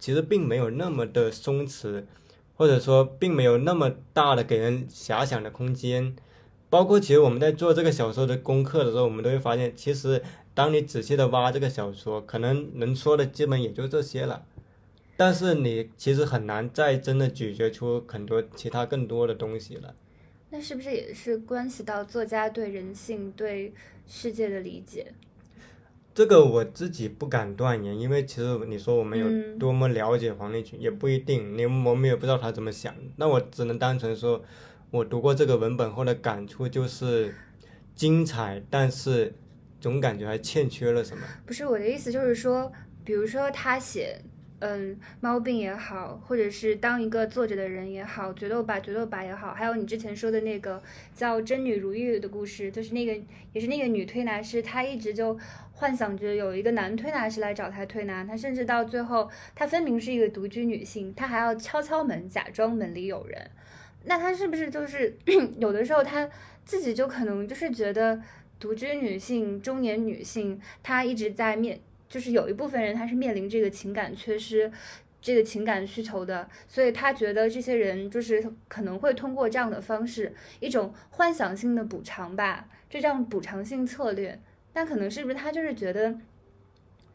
[0.00, 2.02] 其实并没有那么的松弛，
[2.56, 6.16] 或者说并没有那么大的给人遐想的空间。
[6.68, 10.20] 包括其实我们在做这个小说的功课的时候，我们都会发现，其实
[10.52, 14.42] 当你仔细的挖这个小说，可能能说的基本也就这些了。
[15.16, 19.94] 但是你其实很难再真的咀嚼出很多其他更多的东西了。
[20.50, 23.72] 那是不是也是关系到作家对人性、对
[24.06, 25.12] 世界的理解？
[26.14, 32.94] 这个我自己不敢断言，因为其实你说我们有嗯多么了解黄立群，也不一定，你我们也不知道他怎么想。
[33.16, 34.44] 那我只能单纯说，
[34.92, 37.34] 我读过这个文本后的感触就是
[37.96, 39.34] 精彩，但是
[39.80, 41.26] 总感觉还欠缺了什么。
[41.44, 42.72] 不是我的意思，就是说，
[43.04, 44.22] 比如说他写，
[44.66, 50.82] 嗯，猫病也好，或者是当一个作者的人也好，决斗吧，决斗吧也好，还有你之前说的那个
[51.14, 53.14] 叫《真女如玉》的故事，就是那个
[53.52, 55.38] 也是那个女推拿师，她一直就
[55.74, 63.50] 幻想着有一个男推拿师来找她推拿，她甚至到最后，她分明是一个独居女性，她还要敲敲门，假装门里有人。
[64.04, 65.14] 那她是不是就是
[65.60, 66.26] 有的时候她
[66.64, 68.18] 自己就可能就是觉得
[68.58, 71.78] 独居女性、中年女性，她一直在面，
[72.14, 74.70] 就是有一部分人他是面临这个情感缺失。
[75.20, 84.38] 这个情感需求的，所以他觉得这些人就是可能会通过这样的方式，一种幻想性的补偿吧，就这样补偿性策略。
[84.70, 86.14] 但可能是不是他就是觉得，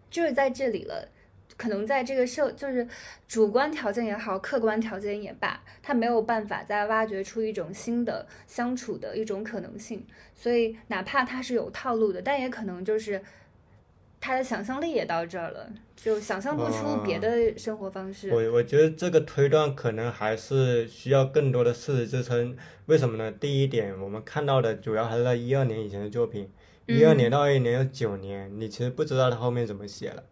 [0.10, 1.08] 就是在这里了，
[1.56, 2.88] 可能在这个社就是
[3.28, 10.04] 主观条件也好，客观条件也罢，他没有办法再挖掘出一种新的相处的一种可能性。
[10.34, 13.22] 所以哪怕他是有套路的，但也可能就是
[14.22, 18.30] 他的想象力也到这儿了，就想象不出别的生活方式。
[18.30, 22.56] 我我觉得这个推断可能还是需要更多的事实支撑。
[22.88, 23.32] 为什么呢？
[23.32, 26.50] 第一点，我们看到的主要还是在一二年以前的作品，
[26.88, 30.24] 一二年到二一年有九年，你其实不知道他后面怎么写了。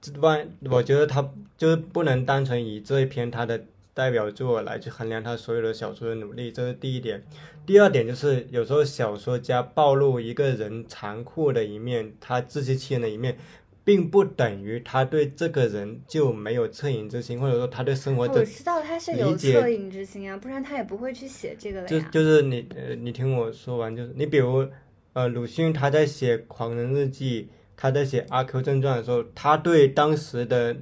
[0.00, 3.64] 这万，我觉得他就是不能单纯以这一篇他的
[3.96, 7.24] 代表作来去衡量他所有的小说的努力，这是第一点。
[7.64, 13.38] 第二点就是有时候小说家暴露一个人残酷的一面，他自欺欺人的一面。
[13.86, 21.84] 并不等于他对这个人就没有恻隐之心，或者说他对生活我的知道他是有恻隐之心啊，不然他也不会去写这个。
[21.84, 24.66] 就就是你呃，你听我说完，就是你比如
[25.12, 27.44] 呃，鲁迅他在写《狂人日记》，
[27.76, 30.76] 他在写《阿 Q 正传》的时候，他对当时的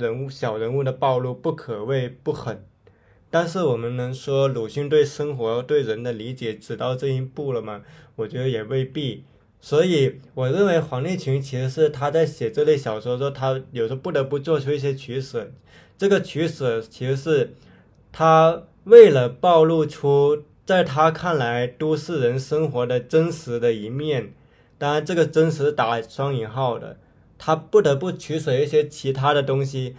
[0.00, 2.64] 人物小人物的暴露不可谓不狠，
[3.30, 7.82] 但是我们能说鲁迅对生活对人的理解只到这一步了吗？
[8.16, 9.24] 我觉得也未必。
[9.60, 15.52] 所以我认为黄立群其实是他在写这类小说的时候，他有时候不得不做出一些取舍。
[15.98, 17.54] 这个取舍其实是
[18.10, 24.32] 他为了暴露出在他看来都市人生活的真实的一面，
[24.78, 26.96] 当然这个真实打双引号的，
[27.42, 29.96] 他不得不取舍一些其他的东西。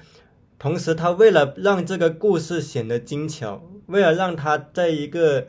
[0.59, 5.47] 同时，他为了让这个故事显得精巧，为了让他在一个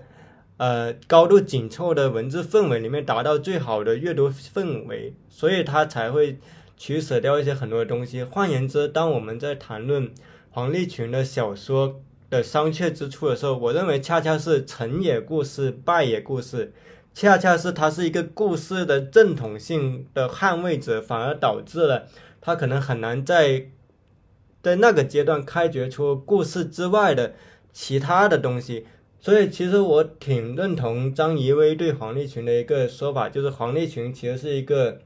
[0.56, 6.38] 呃高度紧凑的文字氛围里面达到最好的阅读氛围，所以他才会
[6.78, 8.22] 取舍掉一些很多东西。
[8.22, 10.10] 换言之，当我们在谈论
[10.48, 16.72] 黄立群的小说的商榷之处的时候，我认为恰恰是成也故事，败也故事，
[17.14, 22.06] 恰恰是它是一个故事的正统性的捍卫者，反而导致了
[22.40, 23.68] 他可能很难在
[24.62, 27.34] 在那个阶段开掘出故事之外的
[27.72, 28.86] 其他的东西。
[29.20, 35.00] 所以，其实我挺认同张怡薇对黄立群的一个说法，就是黄立群其实是一个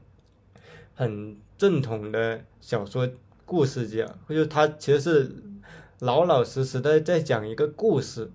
[0.95, 3.07] 很正统的小说
[3.45, 5.31] 故事家，就是他其实是
[5.99, 8.31] 老老实实的在讲一个故事。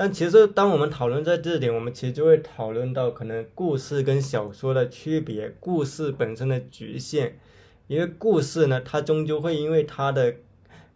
[0.00, 7.40] 但其实当我们讨论在这点，我们其实就会讨论到可能故事跟小说的区别，故事本身的局限。
[7.88, 10.36] 因为故事呢，它终究会因为它的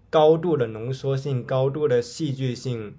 [0.09, 2.95] 高度的浓缩性、高度的戏剧性，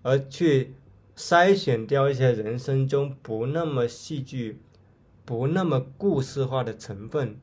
[0.00, 0.72] 而去
[1.14, 4.58] 筛选掉一些人生中不那么戏剧、
[5.26, 7.36] 不那么故事化的成分。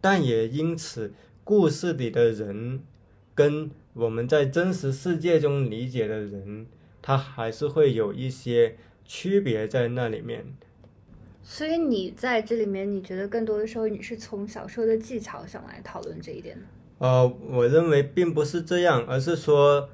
[0.00, 1.12] 但也因此，
[1.42, 2.84] 故事里的人
[3.34, 6.68] 跟我们在真实世界中理解的人，
[7.02, 10.46] 他还是会有一些区别在那里面。
[11.42, 16.62] 所以你在这里面，你觉得更多的时候你是从小说的技巧上来讨论这一点的？
[16.98, 19.90] 呃，我认为并不是这样，而是说，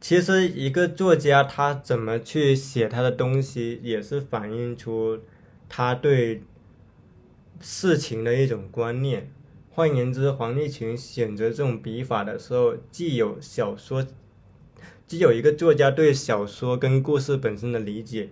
[0.00, 5.20] 其实一个作家他怎么去写他的东西，也是反映出
[5.68, 6.42] 他对
[7.60, 9.30] 事情的一种观念。
[9.70, 14.04] 换言之，黄立群选择这种笔法的时候，既有小说，
[15.06, 18.30] 既有一个作家对小说跟故事本身的理解，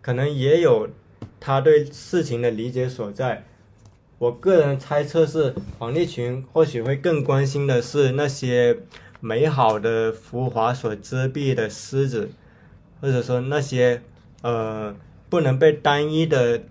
[0.00, 0.88] 可能也有。
[1.40, 3.44] 他对事情的理解所在，
[4.16, 8.78] 我个人猜测是黄立群或许会更关心的是那些
[9.20, 12.30] 美好的浮华所遮蔽的狮子，
[13.00, 14.00] 或者说那些
[14.40, 14.96] 呃
[15.28, 16.62] 不能被单一的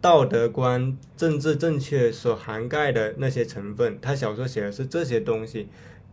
[0.00, 3.96] 道德观、政治正确所涵盖的那些成分。
[4.02, 5.68] 他小说写的是这些东西，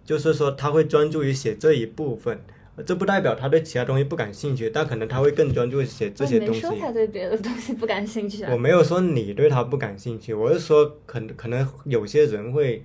[0.05, 2.39] 就是说他会专注于写这一部分。
[2.87, 6.53] 这不代表他对其他东西不感兴趣，但可能他会更专注写这些东西。
[6.53, 8.43] 没说他对别的东西不感兴趣。
[8.45, 12.83] 我没有说你对他不感兴趣，我是说可可能有些人会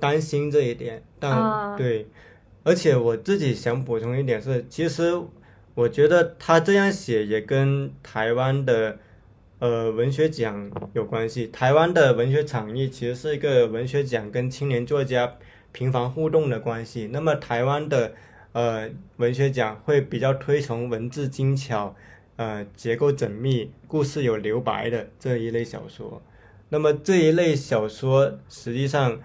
[0.00, 2.06] 担心这一点，但对，
[2.64, 5.12] 而且我自己想补充一点是，其实
[5.74, 8.98] 我觉得他这样写也跟台湾的
[9.58, 11.48] 呃文学奖有关系。
[11.48, 15.34] 台湾的文学产业其实是一个文学奖跟青年作家
[15.72, 17.10] 频繁互动的关系。
[17.12, 18.14] 那么台湾的。
[18.56, 21.94] 呃，文学奖会比较推崇文字精巧，
[22.36, 26.22] 呃，结构缜密，故事有留白的这一类小说。
[26.70, 29.20] 那么这一类小说，实际上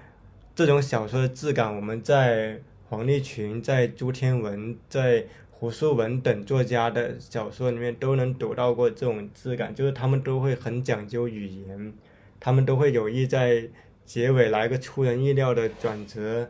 [0.53, 2.59] 这种小说的质感，我们在
[2.89, 11.93] 黄立群、在朱天文、在胡素文等作家的小说里面都能读到过这种质感，就是他们都会很讲究语言，
[12.37, 13.69] 他们都会有意在
[14.03, 16.49] 结尾来个出人意料的转折，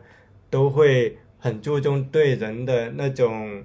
[0.50, 1.16] 都会。
[1.42, 3.64] 很注重对人的那种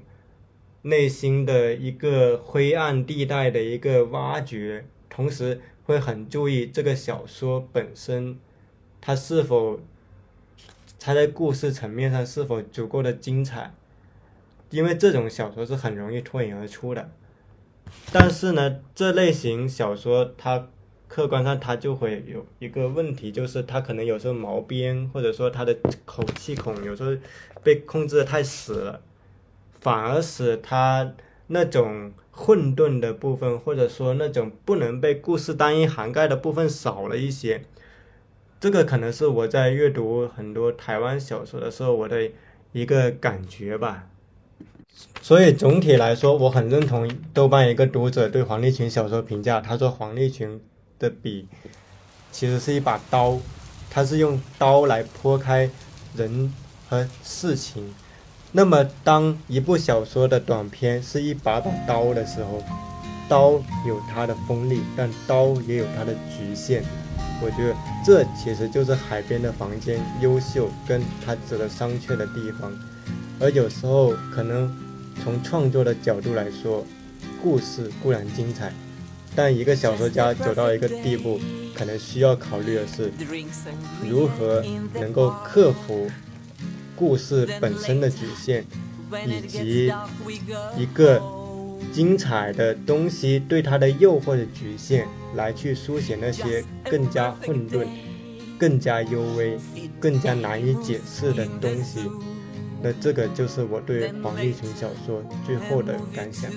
[0.82, 8.39] 内心的一个灰暗地带的一个挖掘，同时会很注意这个小说本身，
[8.99, 9.80] 它是否
[10.99, 13.71] 它在故事层面上是否足够的精彩，
[14.71, 17.11] 因为这种小说是很容易脱颖而出的。
[18.11, 20.67] 但是呢，这类型小说它。
[21.08, 27.12] 客观上，它就会有一个问题，就是它可能有时候毛边，或者说它的口气孔有时候
[27.64, 29.01] 被控制的太死了，
[29.80, 31.14] 反而使它
[31.47, 37.64] 那种混沌的部分，或者说那种不能被故事单一涵盖的部分少了一些。
[38.60, 42.30] 这个可能是我在阅读很多台湾小说的时候我的
[42.74, 44.08] 一个感觉吧。
[45.22, 50.60] 所以总体来说，我很认同豆瓣一个读者对黄立群小说评价，他说黄立群。
[50.99, 51.47] 的笔
[52.31, 53.39] 其实是一把刀，
[53.89, 55.69] 它是用刀来剖开
[56.15, 56.53] 人
[56.89, 57.93] 和事情。
[58.51, 62.63] 那么，当一部小说的短篇是一把把刀的时候，
[63.27, 63.51] 刀
[63.85, 66.83] 有它的锋利，但刀也有它的局限。
[67.39, 72.71] 我觉得这其实就是《海边的房间》优秀跟它值得商榷的地方。
[73.39, 74.73] 而有时候，可能
[75.23, 76.83] 从创作的角度来说，
[77.43, 78.73] 故事固然精彩。
[79.38, 81.39] 但一个小说家走到一个地步，
[81.75, 83.11] 可能需要考虑的是，
[84.09, 84.65] 如何
[84.95, 86.09] 能够克服
[86.95, 88.63] 故事本身的局限，
[89.27, 89.93] 以及
[90.75, 91.21] 一个
[91.93, 97.85] 精彩的东西对他的诱惑的局限，来去书写那些更加混沌、
[98.57, 99.55] 更加幽微、
[99.99, 101.99] 更加难以解释的东西。
[102.82, 106.51] 那这个就是我对黄立群小说最后的感想。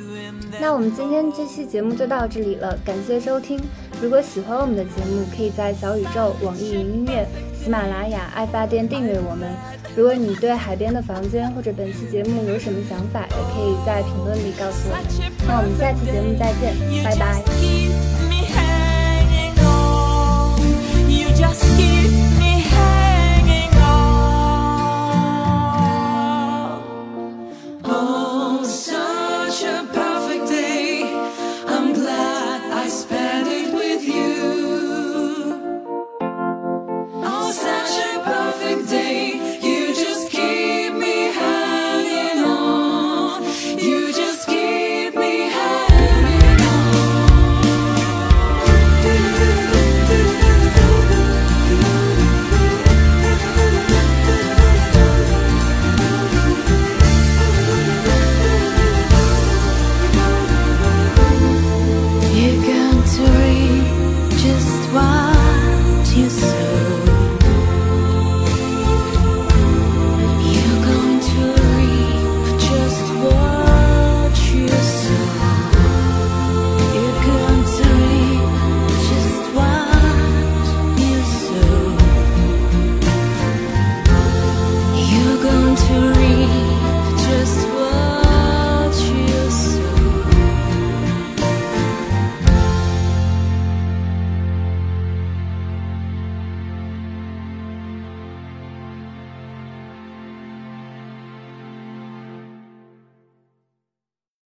[0.60, 3.58] 那我们今天这期节目就到这里了，感谢收听。
[4.02, 9.48] 如果喜欢我们的节目，可以在小宇宙、网易云音乐、喜马拉雅、爱发电订阅我们。
[9.96, 15.04] 如果你对海边的房间或者本期节目有什么想法，也可以在评论里告诉我们。
[15.48, 17.42] 那我们下期节目再见，拜拜。
[21.08, 21.99] You just